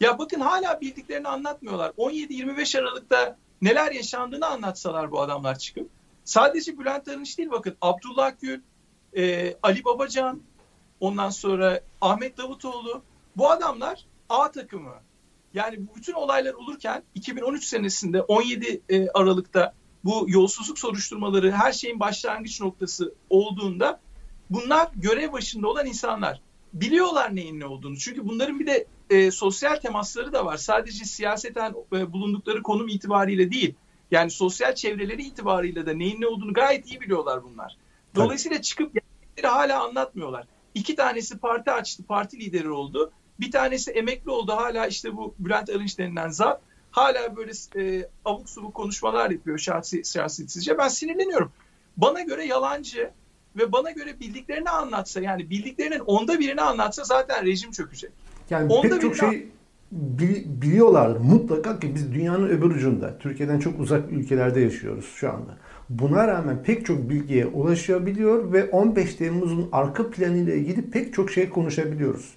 Ya 0.00 0.18
bakın 0.18 0.40
hala 0.40 0.80
bildiklerini 0.80 1.28
anlatmıyorlar. 1.28 1.92
17-25 1.98 2.78
Aralık'ta 2.80 3.36
neler 3.62 3.92
yaşandığını 3.92 4.46
anlatsalar 4.46 5.10
bu 5.10 5.20
adamlar 5.20 5.58
çıkıp. 5.58 5.90
Sadece 6.24 6.78
Bülent 6.78 7.08
Arınç 7.08 7.38
değil 7.38 7.50
bakın 7.50 7.76
Abdullah 7.80 8.32
Gül, 8.40 8.60
e, 9.16 9.54
Ali 9.62 9.84
Babacan, 9.84 10.40
ondan 11.00 11.30
sonra 11.30 11.80
Ahmet 12.00 12.38
Davutoğlu 12.38 13.02
bu 13.36 13.50
adamlar 13.50 14.06
A 14.28 14.50
takımı. 14.50 14.94
Yani 15.54 15.78
bütün 15.96 16.12
olaylar 16.12 16.54
olurken 16.54 17.02
2013 17.14 17.64
senesinde 17.64 18.22
17 18.22 18.80
e, 18.88 19.08
Aralık'ta 19.08 19.74
bu 20.04 20.24
yolsuzluk 20.28 20.78
soruşturmaları 20.78 21.52
her 21.52 21.72
şeyin 21.72 22.00
başlangıç 22.00 22.60
noktası 22.60 23.14
olduğunda 23.30 24.00
bunlar 24.50 24.88
görev 24.96 25.32
başında 25.32 25.68
olan 25.68 25.86
insanlar. 25.86 26.40
Biliyorlar 26.72 27.36
neyin 27.36 27.60
ne 27.60 27.66
olduğunu. 27.66 27.96
Çünkü 27.96 28.28
bunların 28.28 28.60
bir 28.60 28.66
de 28.66 28.86
e, 29.10 29.30
sosyal 29.30 29.76
temasları 29.76 30.32
da 30.32 30.46
var. 30.46 30.56
Sadece 30.56 31.04
siyaseten 31.04 31.74
e, 31.92 32.12
bulundukları 32.12 32.62
konum 32.62 32.88
itibariyle 32.88 33.50
değil. 33.50 33.74
Yani 34.10 34.30
sosyal 34.30 34.74
çevreleri 34.74 35.22
itibariyle 35.22 35.86
de 35.86 35.98
neyin 35.98 36.20
ne 36.20 36.26
olduğunu 36.26 36.52
gayet 36.52 36.86
iyi 36.86 37.00
biliyorlar 37.00 37.44
bunlar. 37.44 37.76
Dolayısıyla 38.14 38.62
çıkıp 38.62 38.94
gerçekleri 38.94 39.46
hala 39.46 39.84
anlatmıyorlar. 39.84 40.46
İki 40.74 40.96
tanesi 40.96 41.38
parti 41.38 41.70
açtı, 41.70 42.02
parti 42.02 42.40
lideri 42.40 42.70
oldu. 42.70 43.12
Bir 43.40 43.50
tanesi 43.50 43.90
emekli 43.90 44.30
oldu 44.30 44.52
hala 44.52 44.86
işte 44.86 45.16
bu 45.16 45.34
Bülent 45.38 45.70
Arınç 45.70 45.98
denilen 45.98 46.28
zat. 46.28 46.60
Hala 46.90 47.36
böyle 47.36 47.52
e, 47.76 48.08
abuk 48.24 48.50
subuk 48.50 48.74
konuşmalar 48.74 49.30
yapıyor 49.30 49.58
şahsi, 49.58 50.04
şahsiyetsizce. 50.04 50.78
Ben 50.78 50.88
sinirleniyorum. 50.88 51.52
Bana 51.96 52.20
göre 52.20 52.46
yalancı 52.46 53.10
ve 53.56 53.72
bana 53.72 53.90
göre 53.90 54.20
bildiklerini 54.20 54.70
anlatsa 54.70 55.20
yani 55.20 55.50
bildiklerinin 55.50 55.98
onda 55.98 56.38
birini 56.38 56.60
anlatsa 56.60 57.04
zaten 57.04 57.46
rejim 57.46 57.70
çökecek. 57.70 58.10
Yani 58.50 58.72
Onda 58.72 58.88
pek 58.88 59.00
çok 59.00 59.16
şey 59.16 59.48
bil- 59.92 60.44
biliyorlar 60.62 61.16
mutlaka 61.16 61.80
ki 61.80 61.94
biz 61.94 62.14
dünyanın 62.14 62.48
öbür 62.48 62.70
ucunda, 62.76 63.18
Türkiye'den 63.18 63.58
çok 63.58 63.80
uzak 63.80 64.12
ülkelerde 64.12 64.60
yaşıyoruz 64.60 65.06
şu 65.14 65.28
anda. 65.32 65.56
Buna 65.88 66.28
rağmen 66.28 66.62
pek 66.62 66.86
çok 66.86 67.10
bilgiye 67.10 67.46
ulaşabiliyor 67.46 68.52
ve 68.52 68.64
15 68.70 69.14
Temmuz'un 69.14 69.68
arka 69.72 70.10
planıyla 70.10 70.54
ilgili 70.54 70.82
pek 70.90 71.14
çok 71.14 71.30
şey 71.30 71.48
konuşabiliyoruz. 71.48 72.34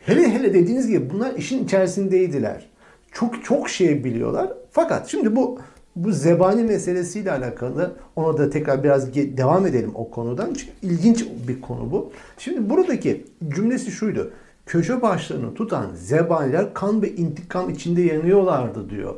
Hele 0.00 0.28
hele 0.32 0.54
dediğiniz 0.54 0.88
gibi 0.88 1.10
bunlar 1.10 1.34
işin 1.34 1.64
içerisindeydiler. 1.64 2.66
Çok 3.12 3.44
çok 3.44 3.68
şey 3.70 4.04
biliyorlar. 4.04 4.52
Fakat 4.70 5.08
şimdi 5.08 5.36
bu 5.36 5.60
bu 5.96 6.12
zebani 6.12 6.64
meselesiyle 6.64 7.32
alakalı 7.32 7.96
ona 8.16 8.38
da 8.38 8.50
tekrar 8.50 8.84
biraz 8.84 9.14
devam 9.14 9.66
edelim 9.66 9.90
o 9.94 10.10
konudan. 10.10 10.54
Çünkü 10.54 10.72
ilginç 10.82 11.26
bir 11.48 11.60
konu 11.60 11.90
bu. 11.90 12.12
Şimdi 12.38 12.70
buradaki 12.70 13.24
cümlesi 13.48 13.90
şuydu. 13.90 14.30
Köşe 14.66 15.02
başlarını 15.02 15.54
tutan 15.54 15.86
zebaniler 15.94 16.74
kan 16.74 17.02
ve 17.02 17.10
intikam 17.10 17.70
içinde 17.70 18.02
yanıyorlardı 18.02 18.90
diyor. 18.90 19.14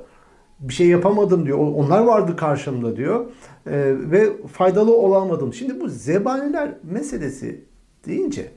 Bir 0.61 0.75
şey 0.75 0.87
yapamadım 0.87 1.47
diyor. 1.47 1.59
Onlar 1.59 2.01
vardı 2.01 2.37
karşımda 2.37 2.97
diyor. 2.97 3.27
Ee, 3.67 3.95
ve 3.99 4.47
faydalı 4.47 4.97
olamadım. 4.97 5.55
Şimdi 5.55 5.81
bu 5.81 5.89
zebaniler 5.89 6.75
meselesi 6.83 7.65
deyince 8.07 8.51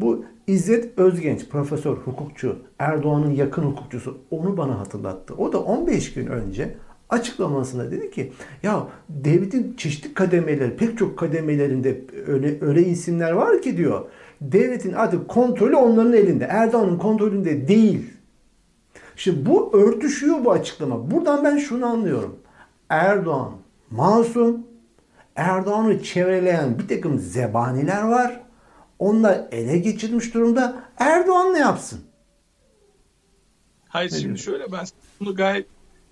bu 0.00 0.24
İzzet 0.46 0.98
Özgenç, 0.98 1.48
profesör, 1.48 1.96
hukukçu, 1.96 2.56
Erdoğan'ın 2.78 3.30
yakın 3.30 3.62
hukukçusu 3.62 4.18
onu 4.30 4.56
bana 4.56 4.78
hatırlattı. 4.80 5.34
O 5.34 5.52
da 5.52 5.60
15 5.60 6.14
gün 6.14 6.26
önce 6.26 6.74
açıklamasında 7.08 7.90
dedi 7.90 8.10
ki 8.10 8.32
ya 8.62 8.88
devletin 9.08 9.74
çeşitli 9.76 10.14
kademeleri, 10.14 10.76
pek 10.76 10.98
çok 10.98 11.18
kademelerinde 11.18 12.04
öyle 12.26 12.58
öyle 12.60 12.82
isimler 12.82 13.32
var 13.32 13.62
ki 13.62 13.76
diyor. 13.76 14.04
Devletin 14.40 14.92
artık 14.92 15.28
kontrolü 15.28 15.76
onların 15.76 16.12
elinde. 16.12 16.44
Erdoğan'ın 16.44 16.98
kontrolünde 16.98 17.68
değil. 17.68 18.10
Şimdi 19.16 19.46
bu 19.46 19.76
örtüşüyor 19.76 20.44
bu 20.44 20.52
açıklama. 20.52 21.10
Buradan 21.10 21.44
ben 21.44 21.56
şunu 21.56 21.86
anlıyorum. 21.86 22.36
Erdoğan 22.88 23.52
masum. 23.90 24.66
Erdoğan'ı 25.36 26.02
çevreleyen 26.02 26.78
bir 26.78 26.88
takım 26.88 27.18
zebaniler 27.18 28.02
var. 28.02 28.40
Onlar 28.98 29.40
ele 29.50 29.78
geçirmiş 29.78 30.34
durumda. 30.34 30.82
Erdoğan 30.98 31.54
ne 31.54 31.58
yapsın? 31.58 32.00
Hayır 33.88 34.12
ne 34.12 34.16
şimdi 34.16 34.26
diyor? 34.26 34.38
şöyle 34.38 34.72
ben 34.72 34.86
bunu 35.20 35.34
gayet 35.34 35.66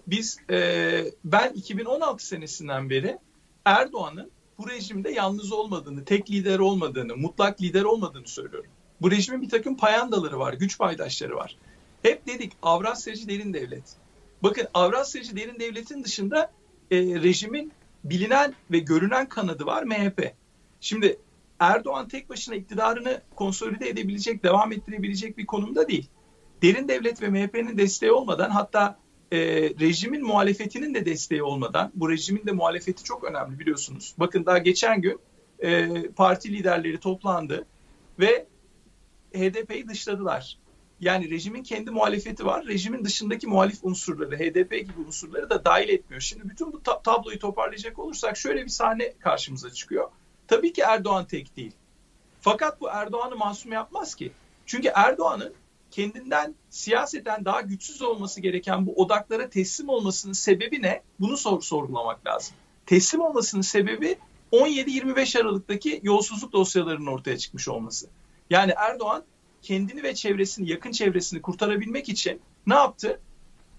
biz 0.06 0.38
e, 0.50 1.04
ben 1.25 1.52
2016 1.52 2.26
senesinden 2.26 2.90
beri 2.90 3.18
Erdoğan'ın 3.64 4.30
bu 4.58 4.68
rejimde 4.70 5.10
yalnız 5.10 5.52
olmadığını, 5.52 6.04
tek 6.04 6.30
lider 6.30 6.58
olmadığını, 6.58 7.16
mutlak 7.16 7.62
lider 7.62 7.82
olmadığını 7.82 8.28
söylüyorum. 8.28 8.70
Bu 9.00 9.10
rejimin 9.10 9.42
bir 9.42 9.48
takım 9.48 9.76
payandaları 9.76 10.38
var, 10.38 10.52
güç 10.52 10.78
paydaşları 10.78 11.36
var. 11.36 11.56
Hep 12.02 12.26
dedik 12.26 12.52
Avrasyacı 12.62 13.28
derin 13.28 13.54
devlet. 13.54 13.96
Bakın 14.42 14.66
Avrasyacı 14.75 15.36
derin 15.36 15.60
devletin 15.60 16.04
dışında 16.04 16.52
e, 16.90 16.96
rejimin 16.98 17.72
bilinen 18.04 18.54
ve 18.70 18.78
görünen 18.78 19.28
kanadı 19.28 19.66
var 19.66 19.82
MHP. 19.82 20.34
Şimdi 20.80 21.18
Erdoğan 21.58 22.08
tek 22.08 22.30
başına 22.30 22.54
iktidarını 22.54 23.22
konsolide 23.34 23.88
edebilecek, 23.88 24.42
devam 24.42 24.72
ettirebilecek 24.72 25.38
bir 25.38 25.46
konumda 25.46 25.88
değil. 25.88 26.08
Derin 26.62 26.88
devlet 26.88 27.22
ve 27.22 27.28
MHP'nin 27.28 27.78
desteği 27.78 28.12
olmadan 28.12 28.50
hatta 28.50 28.98
e, 29.33 29.38
rejimin 29.80 30.23
muhalefetinin 30.23 30.95
de 30.95 31.06
desteği 31.06 31.42
olmadan, 31.42 31.92
bu 31.95 32.11
rejimin 32.11 32.47
de 32.47 32.52
muhalefeti 32.52 33.04
çok 33.04 33.25
önemli 33.25 33.59
biliyorsunuz. 33.59 34.14
Bakın 34.18 34.47
daha 34.47 34.59
geçen 34.59 35.00
gün 35.00 35.21
e, 35.59 35.88
parti 36.09 36.52
liderleri 36.52 37.00
toplandı 37.00 37.66
ve 38.18 38.47
HDP'yi 39.35 39.88
dışladılar. 39.88 40.59
Yani 41.00 41.30
rejimin 41.30 41.62
kendi 41.62 41.90
muhalefeti 41.90 42.47
var. 42.47 42.66
Rejimin 42.66 43.04
dışındaki 43.04 43.47
muhalif 43.47 43.85
unsurları, 43.85 44.37
HDP 44.37 44.71
gibi 44.71 45.00
unsurları 45.06 45.50
da 45.50 45.64
dahil 45.64 45.88
etmiyor. 45.88 46.21
Şimdi 46.21 46.49
bütün 46.49 46.73
bu 46.73 46.83
tabloyu 46.83 47.38
toparlayacak 47.38 47.99
olursak 47.99 48.37
şöyle 48.37 48.64
bir 48.64 48.71
sahne 48.71 49.12
karşımıza 49.18 49.71
çıkıyor. 49.71 50.11
Tabii 50.49 50.73
ki 50.73 50.83
Erdoğan 50.83 51.25
tek 51.25 51.56
değil. 51.56 51.73
Fakat 52.40 52.80
bu 52.80 52.88
Erdoğan'ı 52.88 53.37
masum 53.37 53.73
yapmaz 53.73 54.14
ki. 54.14 54.33
Çünkü 54.66 54.90
Erdoğan'ın 54.95 55.54
kendinden 55.96 56.54
siyaseten 56.70 57.44
daha 57.44 57.60
güçsüz 57.60 58.02
olması 58.02 58.40
gereken 58.40 58.86
bu 58.86 58.94
odaklara 58.94 59.50
teslim 59.50 59.88
olmasının 59.88 60.32
sebebi 60.32 60.82
ne? 60.82 61.02
Bunu 61.20 61.36
sor 61.36 61.62
sorgulamak 61.62 62.26
lazım. 62.26 62.56
Teslim 62.86 63.20
olmasının 63.20 63.62
sebebi 63.62 64.18
17-25 64.52 65.40
Aralık'taki 65.40 66.00
yolsuzluk 66.02 66.52
dosyalarının 66.52 67.06
ortaya 67.06 67.38
çıkmış 67.38 67.68
olması. 67.68 68.06
Yani 68.50 68.72
Erdoğan 68.76 69.24
kendini 69.62 70.02
ve 70.02 70.14
çevresini, 70.14 70.70
yakın 70.70 70.92
çevresini 70.92 71.42
kurtarabilmek 71.42 72.08
için 72.08 72.40
ne 72.66 72.74
yaptı? 72.74 73.20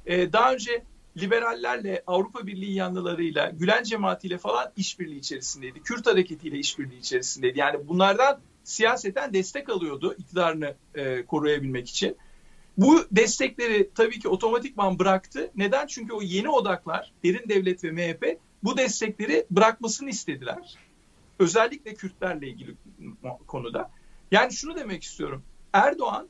Ee, 0.06 0.34
daha 0.34 0.54
önce 0.54 0.84
liberallerle, 1.18 2.04
Avrupa 2.08 2.48
Birliği 2.48 2.74
yanlılarıyla, 2.74 3.50
Gülen 3.50 3.84
cemaatiyle 3.84 4.38
falan 4.38 4.72
işbirliği 4.78 5.20
içerisindeydi. 5.20 5.82
Kürt 5.84 6.08
hareketiyle 6.08 6.58
işbirliği 6.58 7.00
içerisindeydi. 7.00 7.60
Yani 7.60 7.88
bunlardan 7.88 8.40
siyaseten 8.68 9.34
destek 9.34 9.70
alıyordu 9.70 10.16
iktidarını 10.18 10.76
e, 10.96 11.26
koruyabilmek 11.26 11.90
için. 11.90 12.18
Bu 12.78 13.06
destekleri 13.12 13.90
tabii 13.96 14.20
ki 14.20 14.30
otomatikman 14.30 15.00
bıraktı. 15.00 15.52
Neden? 15.56 15.88
Çünkü 15.88 16.14
o 16.14 16.22
yeni 16.22 16.50
odaklar, 16.50 17.14
derin 17.24 17.50
devlet 17.50 17.84
ve 17.84 17.92
MHP 17.92 18.40
bu 18.64 18.78
destekleri 18.78 19.46
bırakmasını 19.52 20.10
istediler. 20.10 20.78
Özellikle 21.40 21.94
Kürtlerle 21.94 22.48
ilgili 22.48 22.76
konuda. 23.48 23.92
Yani 24.32 24.54
şunu 24.54 24.76
demek 24.76 25.04
istiyorum. 25.04 25.44
Erdoğan 25.74 26.28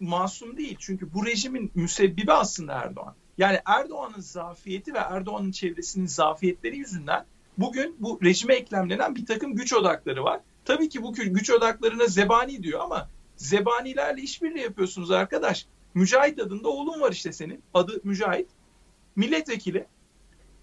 masum 0.00 0.56
değil. 0.56 0.76
Çünkü 0.78 1.14
bu 1.14 1.26
rejimin 1.26 1.70
müsebbibi 1.74 2.32
aslında 2.32 2.72
Erdoğan. 2.72 3.14
Yani 3.38 3.58
Erdoğan'ın 3.66 4.20
zafiyeti 4.20 4.94
ve 4.94 4.98
Erdoğan'ın 4.98 5.50
çevresinin 5.50 6.06
zafiyetleri 6.06 6.76
yüzünden 6.76 7.26
bugün 7.58 7.96
bu 7.98 8.20
rejime 8.22 8.54
eklemlenen 8.54 9.14
bir 9.14 9.26
takım 9.26 9.54
güç 9.54 9.72
odakları 9.72 10.24
var. 10.24 10.40
Tabii 10.64 10.88
ki 10.88 11.02
bu 11.02 11.12
güç 11.12 11.50
odaklarına 11.50 12.06
zebani 12.06 12.62
diyor 12.62 12.80
ama 12.80 13.08
zebanilerle 13.36 14.22
işbirliği 14.22 14.62
yapıyorsunuz 14.62 15.10
arkadaş. 15.10 15.66
Mücahit 15.94 16.40
adında 16.40 16.68
oğlum 16.68 17.00
var 17.00 17.12
işte 17.12 17.32
senin. 17.32 17.62
Adı 17.74 18.00
Mücahit. 18.04 18.48
Milletvekili. 19.16 19.86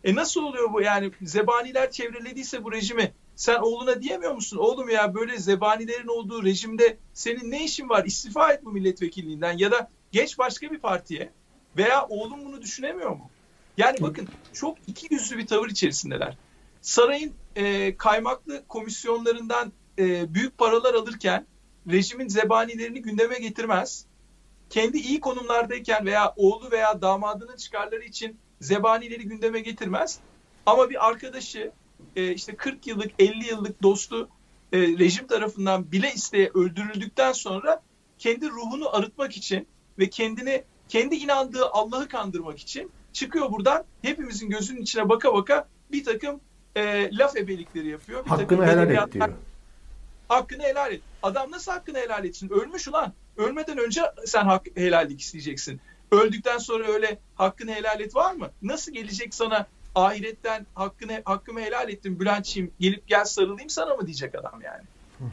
E 0.03 0.15
nasıl 0.15 0.43
oluyor 0.43 0.73
bu 0.73 0.81
yani 0.81 1.11
zebaniler 1.21 1.91
çevrelediyse 1.91 2.63
bu 2.63 2.71
rejimi 2.71 3.13
sen 3.35 3.59
oğluna 3.59 4.01
diyemiyor 4.01 4.35
musun? 4.35 4.57
Oğlum 4.57 4.89
ya 4.89 5.15
böyle 5.15 5.37
zebanilerin 5.37 6.07
olduğu 6.07 6.43
rejimde 6.43 6.97
senin 7.13 7.51
ne 7.51 7.63
işin 7.63 7.89
var? 7.89 8.05
İstifa 8.05 8.53
et 8.53 8.65
bu 8.65 8.71
milletvekilliğinden 8.71 9.57
ya 9.57 9.71
da 9.71 9.89
geç 10.11 10.39
başka 10.39 10.71
bir 10.71 10.79
partiye. 10.79 11.31
Veya 11.77 12.07
oğlum 12.07 12.45
bunu 12.45 12.61
düşünemiyor 12.61 13.09
mu? 13.09 13.29
Yani 13.77 13.97
bakın 14.01 14.27
çok 14.53 14.77
iki 14.87 15.13
yüzlü 15.13 15.37
bir 15.37 15.47
tavır 15.47 15.69
içerisindeler. 15.69 16.37
Sarayın 16.81 17.33
e, 17.55 17.97
kaymaklı 17.97 18.63
komisyonlarından 18.67 19.71
e, 20.01 20.33
büyük 20.33 20.57
paralar 20.57 20.93
alırken 20.93 21.45
rejimin 21.91 22.27
zebanilerini 22.27 23.01
gündeme 23.01 23.39
getirmez. 23.39 24.05
Kendi 24.69 24.97
iyi 24.97 25.19
konumlardayken 25.19 26.05
veya 26.05 26.33
oğlu 26.35 26.71
veya 26.71 27.01
damadının 27.01 27.55
çıkarları 27.55 28.03
için 28.03 28.37
zebanileri 28.59 29.27
gündeme 29.27 29.59
getirmez. 29.59 30.19
Ama 30.65 30.89
bir 30.89 31.07
arkadaşı 31.07 31.71
e, 32.15 32.33
işte 32.33 32.55
40 32.55 32.87
yıllık 32.87 33.11
50 33.19 33.47
yıllık 33.47 33.83
dostu 33.83 34.29
e, 34.73 34.79
rejim 34.79 35.27
tarafından 35.27 35.91
bile 35.91 36.13
isteye 36.13 36.51
öldürüldükten 36.53 37.31
sonra 37.31 37.81
kendi 38.17 38.49
ruhunu 38.49 38.95
arıtmak 38.95 39.37
için 39.37 39.67
ve 39.99 40.09
kendini 40.09 40.63
kendi 40.89 41.15
inandığı 41.15 41.65
Allah'ı 41.71 42.07
kandırmak 42.07 42.59
için 42.59 42.91
çıkıyor 43.13 43.51
buradan 43.51 43.83
hepimizin 44.01 44.49
gözünün 44.49 44.81
içine 44.81 45.09
baka 45.09 45.33
baka 45.33 45.67
bir 45.91 46.03
takım 46.03 46.39
e, 46.75 47.09
laf 47.17 47.37
ebelikleri 47.37 47.87
yapıyor. 47.87 48.25
Bir 48.25 48.29
hakkını 48.29 48.65
helal 48.65 48.89
et 48.89 49.13
diyor. 49.13 49.29
Hakkını 50.31 50.63
helal 50.63 50.93
et. 50.93 51.01
Adam 51.23 51.51
nasıl 51.51 51.71
hakkını 51.71 51.97
helal 51.97 52.25
etsin? 52.25 52.49
Ölmüş 52.49 52.87
ulan. 52.87 53.13
Ölmeden 53.37 53.77
önce 53.77 54.01
sen 54.25 54.45
hak 54.45 54.67
helallik 54.75 55.21
isteyeceksin. 55.21 55.81
Öldükten 56.11 56.57
sonra 56.57 56.87
öyle 56.87 57.19
hakkını 57.35 57.71
helal 57.71 57.99
et 57.99 58.15
var 58.15 58.33
mı? 58.33 58.49
Nasıl 58.61 58.91
gelecek 58.91 59.35
sana 59.35 59.67
ahiretten 59.95 60.65
hakkını 60.75 61.21
hakkımı 61.25 61.61
helal 61.61 61.89
ettim 61.89 62.19
Bülentçiğim 62.19 62.73
gelip 62.79 63.07
gel 63.07 63.25
sarılayım 63.25 63.69
sana 63.69 63.95
mı 63.95 64.05
diyecek 64.05 64.35
adam 64.35 64.61
yani. 64.61 64.83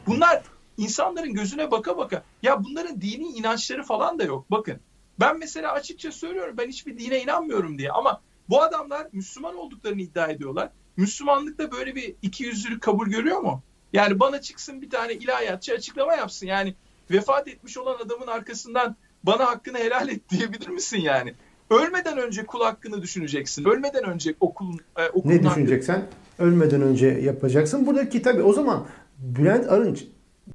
Bunlar 0.07 0.43
insanların 0.77 1.33
gözüne 1.33 1.71
baka 1.71 1.97
baka 1.97 2.23
ya 2.43 2.63
bunların 2.63 3.01
dini 3.01 3.27
inançları 3.27 3.83
falan 3.83 4.19
da 4.19 4.23
yok. 4.23 4.51
Bakın 4.51 4.79
ben 5.19 5.39
mesela 5.39 5.71
açıkça 5.71 6.11
söylüyorum 6.11 6.55
ben 6.57 6.67
hiçbir 6.67 6.97
dine 6.97 7.21
inanmıyorum 7.21 7.77
diye 7.77 7.91
ama 7.91 8.21
bu 8.49 8.61
adamlar 8.61 9.07
Müslüman 9.11 9.55
olduklarını 9.55 10.01
iddia 10.01 10.27
ediyorlar. 10.27 10.69
Müslümanlıkta 10.97 11.71
böyle 11.71 11.95
bir 11.95 12.15
iki 12.21 12.43
yüzlülük 12.43 12.81
kabul 12.81 13.07
görüyor 13.07 13.39
mu? 13.39 13.63
Yani 13.93 14.19
bana 14.19 14.41
çıksın 14.41 14.81
bir 14.81 14.89
tane 14.89 15.13
ilahiyatçı 15.13 15.73
açıklama 15.73 16.13
yapsın. 16.15 16.47
Yani 16.47 16.75
vefat 17.11 17.47
etmiş 17.47 17.77
olan 17.77 17.97
adamın 18.05 18.27
arkasından 18.27 18.95
bana 19.23 19.45
hakkını 19.45 19.77
helal 19.77 20.09
et 20.09 20.29
diyebilir 20.29 20.67
misin 20.67 21.01
yani? 21.01 21.33
Ölmeden 21.69 22.17
önce 22.17 22.45
kul 22.45 22.61
hakkını 22.61 23.01
düşüneceksin. 23.01 23.65
Ölmeden 23.65 24.03
önce 24.03 24.35
okulun 24.39 24.79
e, 24.97 25.09
okulun 25.09 25.33
Ne 25.35 25.43
düşüneceksen 25.43 25.93
hakkı... 25.93 26.43
ölmeden 26.43 26.81
önce 26.81 27.07
yapacaksın. 27.07 27.87
Buradaki 27.87 28.21
tabii 28.21 28.41
o 28.41 28.53
zaman 28.53 28.87
Bülent 29.17 29.67
Arınç 29.67 30.03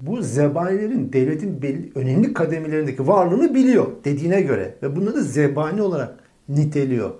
bu 0.00 0.22
zebanilerin 0.22 1.12
devletin 1.12 1.62
belli, 1.62 1.92
önemli 1.94 2.32
kademelerindeki 2.34 3.06
varlığını 3.06 3.54
biliyor 3.54 3.86
dediğine 4.04 4.40
göre 4.40 4.74
ve 4.82 4.96
bunları 4.96 5.20
zebani 5.20 5.82
olarak 5.82 6.18
niteliyor. 6.48 7.14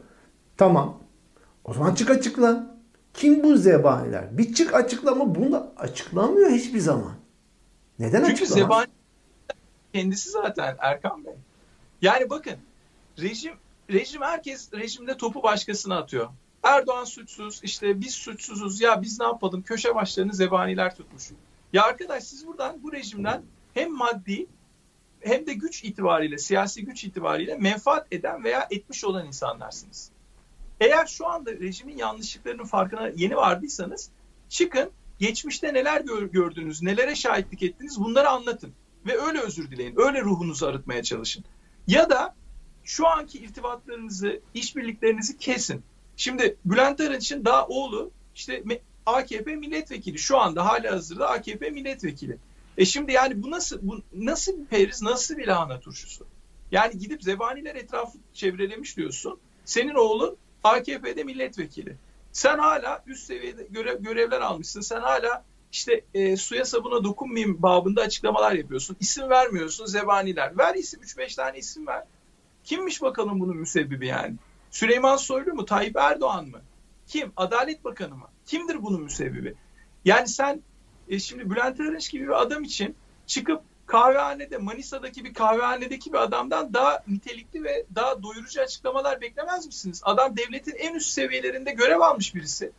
Tamam. 0.57 1.01
O 1.65 1.75
zaman 1.75 1.95
çık 1.95 2.11
açıkla. 2.11 2.74
Kim 3.15 3.43
bu 3.43 3.57
zebaniler? 3.57 4.39
Bir 4.39 4.55
çık 4.55 4.75
açıklama 4.75 5.35
bunu 5.35 5.67
açıklamıyor 5.77 6.51
hiçbir 6.51 6.79
zaman. 6.79 7.13
Neden 7.99 8.25
Çünkü 8.25 8.33
açıklamaz? 8.33 8.65
zebani 8.65 8.87
kendisi 9.93 10.31
zaten 10.31 10.77
Erkan 10.79 11.25
Bey. 11.25 11.35
Yani 12.03 12.31
bakın 12.31 12.57
rejim 13.19 13.55
rejim 13.91 14.23
herkes 14.23 14.73
rejimde 14.73 15.17
topu 15.17 15.43
başkasına 15.43 15.99
atıyor. 15.99 16.29
Erdoğan 16.63 17.05
suçsuz, 17.05 17.61
işte 17.63 18.01
biz 18.01 18.15
suçsuzuz 18.15 18.81
ya 18.81 19.03
biz 19.03 19.21
ne 19.21 19.27
yapalım 19.27 19.63
köşe 19.63 19.95
başlarını 19.95 20.35
zebaniler 20.35 20.97
tutmuş. 20.97 21.31
Ya 21.73 21.85
arkadaş 21.85 22.25
siz 22.25 22.47
buradan 22.47 22.83
bu 22.83 22.93
rejimden 22.93 23.43
hem 23.75 23.93
maddi 23.93 24.47
hem 25.21 25.47
de 25.47 25.55
güç 25.55 25.85
itibariyle, 25.85 26.39
siyasi 26.39 26.85
güç 26.85 27.05
itibariyle 27.05 27.57
menfaat 27.59 28.07
eden 28.13 28.45
veya 28.45 28.67
etmiş 28.71 29.05
olan 29.05 29.27
insanlarsınız. 29.27 30.11
Eğer 30.81 31.07
şu 31.07 31.29
anda 31.29 31.53
rejimin 31.53 31.97
yanlışlıklarının 31.97 32.65
farkına 32.65 33.09
yeni 33.09 33.37
vardıysanız 33.37 34.11
çıkın 34.49 34.91
geçmişte 35.19 35.75
neler 35.75 36.01
gördünüz, 36.33 36.83
nelere 36.83 37.15
şahitlik 37.15 37.63
ettiniz 37.63 38.01
bunları 38.01 38.29
anlatın. 38.29 38.73
Ve 39.07 39.21
öyle 39.21 39.41
özür 39.41 39.71
dileyin, 39.71 39.95
öyle 39.97 40.21
ruhunuzu 40.21 40.67
arıtmaya 40.67 41.03
çalışın. 41.03 41.45
Ya 41.87 42.11
da 42.11 42.35
şu 42.85 43.09
anki 43.09 43.39
irtibatlarınızı, 43.39 44.41
işbirliklerinizi 44.55 45.39
kesin. 45.39 45.83
Şimdi 46.17 46.57
Bülent 46.65 47.01
Arınç'ın 47.01 47.45
daha 47.45 47.67
oğlu 47.67 48.11
işte 48.35 48.65
AKP 49.07 49.57
milletvekili. 49.57 50.19
Şu 50.19 50.39
anda 50.39 50.67
hala 50.67 50.93
hazırda 50.93 51.29
AKP 51.29 51.71
milletvekili. 51.71 52.39
E 52.79 52.85
şimdi 52.85 53.13
yani 53.13 53.43
bu 53.43 53.51
nasıl 53.51 53.79
bu 53.83 54.01
nasıl 54.13 54.61
bir 54.61 54.65
periz, 54.65 55.03
nasıl 55.03 55.37
bir 55.37 55.47
lahana 55.47 55.81
turşusu? 55.81 56.27
Yani 56.71 56.99
gidip 56.99 57.23
zebaniler 57.23 57.75
etrafı 57.75 58.19
çevrelemiş 58.33 58.97
diyorsun. 58.97 59.39
Senin 59.65 59.95
oğlun 59.95 60.37
AKP'de 60.65 61.25
milletvekili. 61.25 61.97
Sen 62.33 62.59
hala 62.59 63.03
üst 63.07 63.27
seviyede 63.27 63.67
görev, 63.71 64.03
görevler 64.03 64.41
almışsın. 64.41 64.81
Sen 64.81 65.01
hala 65.01 65.45
işte 65.73 66.05
e, 66.15 66.37
suya 66.37 66.65
sabuna 66.65 67.05
dokunmayayım 67.05 67.63
babında 67.63 68.03
açıklamalar 68.03 68.53
yapıyorsun. 68.53 68.97
İsim 69.01 69.31
vermiyorsun 69.31 69.87
zebaniler. 69.87 70.59
Ver 70.59 70.75
isim 70.75 71.01
3-5 71.01 71.37
tane 71.37 71.59
isim 71.59 71.87
ver. 71.87 72.03
Kimmiş 72.65 73.03
bakalım 73.03 73.41
bunun 73.41 73.57
müsebbibi 73.57 74.07
yani? 74.07 74.35
Süleyman 74.71 75.17
Soylu 75.17 75.55
mu? 75.55 75.65
Tayyip 75.65 75.97
Erdoğan 75.97 76.47
mı? 76.47 76.61
Kim? 77.07 77.33
Adalet 77.37 77.85
Bakanı 77.85 78.17
mı? 78.17 78.29
Kimdir 78.47 78.83
bunun 78.83 79.03
müsebbibi? 79.03 79.55
Yani 80.05 80.29
sen 80.29 80.63
e, 81.09 81.19
şimdi 81.19 81.51
Bülent 81.51 81.81
Arınç 81.81 82.11
gibi 82.11 82.25
bir 82.25 82.43
adam 82.43 82.63
için 82.63 82.97
çıkıp 83.27 83.63
kahvehanede 83.87 84.59
Manisa'daki 84.59 85.25
bir 85.25 85.35
kahvehanedeki 85.35 86.13
bir 86.13 86.19
adamdan 86.19 86.75
daha 86.75 87.03
nitelikli 87.09 87.65
ve 87.65 87.87
daha 87.95 88.23
doyurucu 88.23 88.61
açıklamalar 88.61 89.21
beklemez 89.21 89.67
misiniz? 89.67 90.03
Adam 90.05 90.37
devletin 90.37 90.75
en 90.79 90.95
üst 90.95 91.09
seviyelerinde 91.09 91.73
görev 91.73 92.01
almış 92.01 92.35
birisi. 92.35 92.73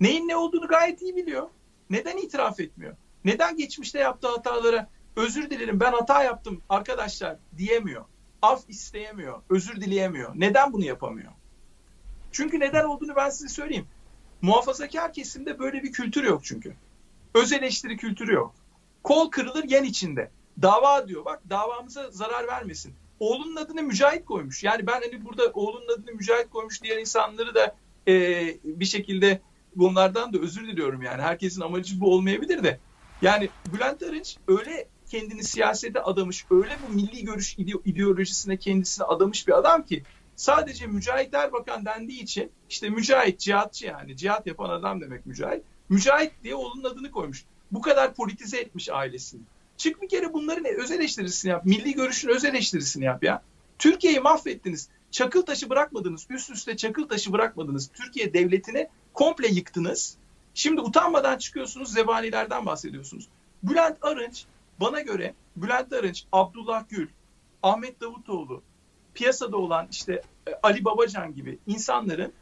Neyin 0.00 0.28
ne 0.28 0.36
olduğunu 0.36 0.68
gayet 0.68 1.02
iyi 1.02 1.16
biliyor. 1.16 1.48
Neden 1.90 2.16
itiraf 2.16 2.60
etmiyor? 2.60 2.96
Neden 3.24 3.56
geçmişte 3.56 3.98
yaptığı 3.98 4.28
hatalara 4.28 4.88
özür 5.16 5.50
dilerim 5.50 5.80
ben 5.80 5.92
hata 5.92 6.24
yaptım 6.24 6.62
arkadaşlar 6.68 7.36
diyemiyor. 7.58 8.04
Af 8.42 8.64
isteyemiyor, 8.68 9.42
özür 9.50 9.80
dileyemiyor. 9.80 10.32
Neden 10.34 10.72
bunu 10.72 10.84
yapamıyor? 10.84 11.32
Çünkü 12.32 12.60
neden 12.60 12.84
olduğunu 12.84 13.16
ben 13.16 13.30
size 13.30 13.48
söyleyeyim. 13.48 13.86
Muhafazakar 14.42 15.12
kesimde 15.12 15.58
böyle 15.58 15.82
bir 15.82 15.92
kültür 15.92 16.24
yok 16.24 16.44
çünkü. 16.44 16.74
Öz 17.34 17.52
eleştiri 17.52 17.96
kültürü 17.96 18.32
yok. 18.32 18.54
Kol 19.02 19.30
kırılır 19.30 19.64
yen 19.64 19.84
içinde. 19.84 20.30
Dava 20.62 21.08
diyor 21.08 21.24
bak 21.24 21.42
davamıza 21.50 22.10
zarar 22.10 22.46
vermesin. 22.46 22.94
Oğlunun 23.20 23.56
adını 23.56 23.82
Mücahit 23.82 24.24
koymuş. 24.24 24.64
Yani 24.64 24.86
ben 24.86 25.00
hani 25.00 25.24
burada 25.24 25.50
oğlunun 25.54 25.88
adını 25.98 26.12
Mücahit 26.12 26.50
koymuş 26.50 26.82
diğer 26.82 26.98
insanları 26.98 27.54
da 27.54 27.76
e, 28.08 28.12
bir 28.64 28.84
şekilde 28.84 29.40
bunlardan 29.76 30.32
da 30.32 30.38
özür 30.38 30.66
diliyorum 30.66 31.02
yani. 31.02 31.22
Herkesin 31.22 31.60
amacı 31.60 32.00
bu 32.00 32.14
olmayabilir 32.14 32.62
de. 32.64 32.78
Yani 33.22 33.48
Bülent 33.74 34.02
Arınç 34.02 34.36
öyle 34.48 34.88
kendini 35.10 35.44
siyasete 35.44 36.00
adamış, 36.00 36.46
öyle 36.50 36.78
bu 36.88 36.92
milli 36.92 37.24
görüş 37.24 37.58
ideolojisine 37.58 38.56
kendisini 38.56 39.04
adamış 39.04 39.48
bir 39.48 39.58
adam 39.58 39.82
ki 39.82 40.02
sadece 40.36 40.86
Mücahit 40.86 41.34
Erbakan 41.34 41.84
dendiği 41.84 42.22
için 42.22 42.50
işte 42.70 42.90
Mücahit, 42.90 43.40
cihatçı 43.40 43.86
yani 43.86 44.16
cihat 44.16 44.46
yapan 44.46 44.70
adam 44.70 45.00
demek 45.00 45.26
Mücahit. 45.26 45.62
Mücahit 45.88 46.32
diye 46.44 46.54
oğlunun 46.54 46.84
adını 46.84 47.10
koymuş. 47.10 47.44
Bu 47.72 47.80
kadar 47.80 48.14
politize 48.14 48.58
etmiş 48.58 48.88
ailesini. 48.88 49.40
Çık 49.76 50.02
bir 50.02 50.08
kere 50.08 50.32
bunların 50.32 50.64
öz 50.64 50.90
eleştirisini 50.90 51.50
yap. 51.50 51.64
Milli 51.64 51.94
görüşün 51.94 52.28
öz 52.28 52.44
eleştirisini 52.44 53.04
yap 53.04 53.24
ya. 53.24 53.42
Türkiye'yi 53.78 54.20
mahvettiniz. 54.20 54.88
Çakıl 55.10 55.42
taşı 55.42 55.70
bırakmadınız. 55.70 56.26
Üst 56.30 56.50
üste 56.50 56.76
çakıl 56.76 57.08
taşı 57.08 57.32
bırakmadınız. 57.32 57.90
Türkiye 57.94 58.34
devletini 58.34 58.88
komple 59.14 59.48
yıktınız. 59.48 60.16
Şimdi 60.54 60.80
utanmadan 60.80 61.38
çıkıyorsunuz 61.38 61.92
zebanilerden 61.92 62.66
bahsediyorsunuz. 62.66 63.28
Bülent 63.62 63.96
Arınç 64.02 64.44
bana 64.80 65.00
göre 65.00 65.34
Bülent 65.56 65.92
Arınç, 65.92 66.24
Abdullah 66.32 66.84
Gül, 66.88 67.08
Ahmet 67.62 68.00
Davutoğlu, 68.00 68.62
piyasada 69.14 69.56
olan 69.56 69.88
işte 69.90 70.22
e, 70.48 70.50
Ali 70.62 70.84
Babacan 70.84 71.34
gibi 71.34 71.58
insanların 71.66 72.32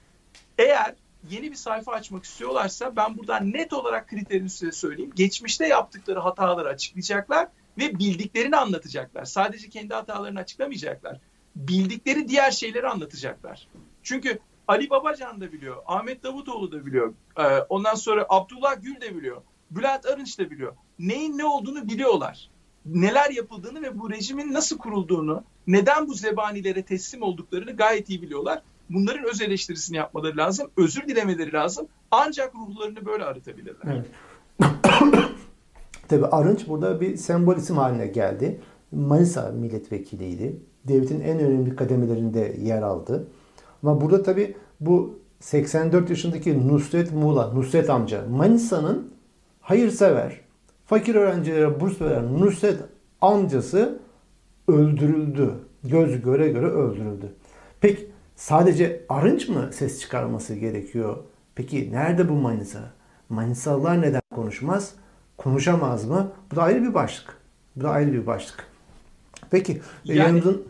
eğer 0.59 0.95
yeni 1.31 1.51
bir 1.51 1.57
sayfa 1.57 1.93
açmak 1.93 2.25
istiyorlarsa 2.25 2.97
ben 2.97 3.19
buradan 3.19 3.53
net 3.53 3.73
olarak 3.73 4.09
kriterini 4.09 4.51
size 4.51 4.73
söyleyeyim. 4.73 5.13
Geçmişte 5.15 5.67
yaptıkları 5.67 6.21
hataları 6.21 6.69
açıklayacaklar 6.69 7.49
ve 7.79 7.99
bildiklerini 7.99 8.57
anlatacaklar. 8.57 9.25
Sadece 9.25 9.69
kendi 9.69 9.95
hatalarını 9.95 10.39
açıklamayacaklar. 10.39 11.19
Bildikleri 11.57 12.29
diğer 12.29 12.51
şeyleri 12.51 12.89
anlatacaklar. 12.89 13.69
Çünkü 14.03 14.39
Ali 14.69 14.91
Babacan 14.91 15.41
da 15.41 15.53
biliyor, 15.53 15.77
Ahmet 15.87 16.23
Davutoğlu 16.23 16.73
da 16.73 16.87
biliyor, 16.87 17.15
e, 17.37 17.43
ondan 17.69 17.95
sonra 17.95 18.27
Abdullah 18.29 18.83
Gül 18.83 19.01
de 19.01 19.17
biliyor, 19.17 19.43
Bülent 19.71 20.07
Arınç 20.07 20.39
da 20.39 20.51
biliyor. 20.51 20.77
Neyin 20.99 21.39
ne 21.39 21.45
olduğunu 21.45 21.89
biliyorlar. 21.89 22.51
Neler 22.87 23.31
yapıldığını 23.31 23.83
ve 23.83 23.99
bu 23.99 24.11
rejimin 24.11 24.53
nasıl 24.53 24.79
kurulduğunu, 24.79 25.45
neden 25.67 26.09
bu 26.09 26.15
zebanilere 26.15 26.83
teslim 26.83 27.23
olduklarını 27.23 27.77
gayet 27.77 28.11
iyi 28.11 28.23
biliyorlar. 28.23 28.63
Bunların 28.91 29.25
öz 29.25 29.41
eleştirisini 29.41 29.97
yapmaları 29.97 30.37
lazım, 30.37 30.71
özür 30.77 31.09
dilemeleri 31.09 31.53
lazım. 31.53 31.87
Ancak 32.11 32.55
ruhlarını 32.55 33.07
böyle 33.07 33.25
arıtabilirler. 33.25 33.77
Evet. 33.87 34.07
Tabii 36.09 36.27
Arınç 36.27 36.69
burada 36.69 37.01
bir 37.01 37.17
sembol 37.17 37.57
isim 37.57 37.77
haline 37.77 38.07
geldi. 38.07 38.61
Manisa 38.93 39.53
milletvekiliydi. 39.53 40.57
Devletin 40.85 41.21
en 41.21 41.39
önemli 41.39 41.77
kademelerinde 41.77 42.57
yer 42.61 42.83
aldı. 42.83 43.27
Ama 43.83 44.01
burada 44.01 44.23
tabii 44.23 44.57
bu 44.81 45.19
84 45.41 46.11
yaşındaki 46.11 46.69
Nusret 46.69 47.13
Muğla, 47.13 47.53
Nusret 47.53 47.91
amca 47.91 48.25
Manisa'nın 48.31 49.11
hayırsever, 49.61 50.41
fakir 50.87 51.15
öğrencilere 51.15 51.81
burs 51.81 52.01
veren 52.01 52.41
Nusret 52.41 52.79
amcası 53.21 54.01
öldürüldü. 54.69 55.55
Göz 55.85 56.23
göre 56.23 56.49
göre 56.49 56.67
öldürüldü. 56.67 57.33
Peki 57.81 58.10
sadece 58.41 59.05
Arınç 59.09 59.49
mı 59.49 59.71
ses 59.73 60.01
çıkarması 60.01 60.55
gerekiyor? 60.55 61.25
Peki 61.55 61.93
nerede 61.93 62.29
bu 62.29 62.33
Manisa? 62.33 62.93
Manisalılar 63.29 64.03
neden 64.03 64.23
konuşmaz? 64.35 64.95
Konuşamaz 65.37 66.05
mı? 66.05 66.33
Bu 66.53 66.57
da 66.57 66.63
ayrı 66.63 66.83
bir 66.83 66.95
başlık. 66.95 67.37
Bu 67.77 67.81
da 67.81 67.91
ayrı 67.91 68.13
bir 68.13 68.27
başlık. 68.27 68.67
Peki 69.51 69.83
yani, 70.05 70.19
yanımızın 70.19 70.67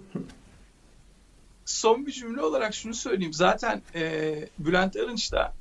son 1.65 2.07
bir 2.07 2.13
cümle 2.13 2.43
olarak 2.43 2.75
şunu 2.75 2.95
söyleyeyim. 2.95 3.33
Zaten 3.33 3.83
e, 3.95 4.35
Bülent 4.59 4.97
Arınç 4.97 5.33
da 5.33 5.53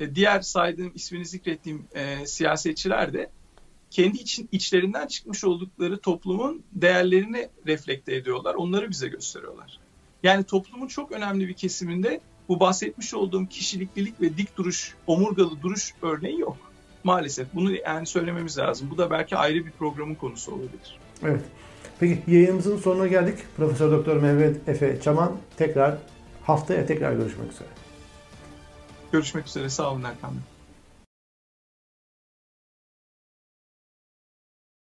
e, 0.00 0.14
diğer 0.14 0.40
saydığım 0.40 0.92
ismini 0.94 1.26
zikrettiğim 1.26 1.84
e, 1.94 2.26
siyasetçiler 2.26 3.12
de 3.12 3.30
kendi 3.90 4.18
için 4.18 4.48
içlerinden 4.52 5.06
çıkmış 5.06 5.44
oldukları 5.44 5.98
toplumun 5.98 6.62
değerlerini 6.72 7.48
reflekte 7.66 8.14
ediyorlar. 8.14 8.54
Onları 8.54 8.90
bize 8.90 9.08
gösteriyorlar. 9.08 9.87
Yani 10.22 10.44
toplumun 10.44 10.86
çok 10.86 11.12
önemli 11.12 11.48
bir 11.48 11.54
kesiminde 11.54 12.20
bu 12.48 12.60
bahsetmiş 12.60 13.14
olduğum 13.14 13.46
kişiliklilik 13.46 14.20
ve 14.20 14.36
dik 14.36 14.56
duruş, 14.56 14.94
omurgalı 15.06 15.62
duruş 15.62 15.94
örneği 16.02 16.40
yok. 16.40 16.56
Maalesef 17.04 17.48
bunu 17.54 17.72
yani 17.72 18.06
söylememiz 18.06 18.58
lazım. 18.58 18.88
Bu 18.90 18.98
da 18.98 19.10
belki 19.10 19.36
ayrı 19.36 19.66
bir 19.66 19.70
programın 19.70 20.14
konusu 20.14 20.52
olabilir. 20.52 20.98
Evet. 21.22 21.42
Peki 22.00 22.22
yayınımızın 22.26 22.78
sonuna 22.78 23.06
geldik. 23.06 23.38
Profesör 23.56 23.92
Doktor 23.92 24.16
Mehmet 24.16 24.68
Efe 24.68 25.00
Çaman 25.00 25.36
tekrar 25.56 25.98
haftaya 26.42 26.86
tekrar 26.86 27.12
görüşmek 27.12 27.52
üzere. 27.52 27.68
Görüşmek 29.12 29.46
üzere. 29.46 29.70
Sağ 29.70 29.92
olun 29.92 30.04
Erkan 30.04 30.30
Bey. 30.30 30.57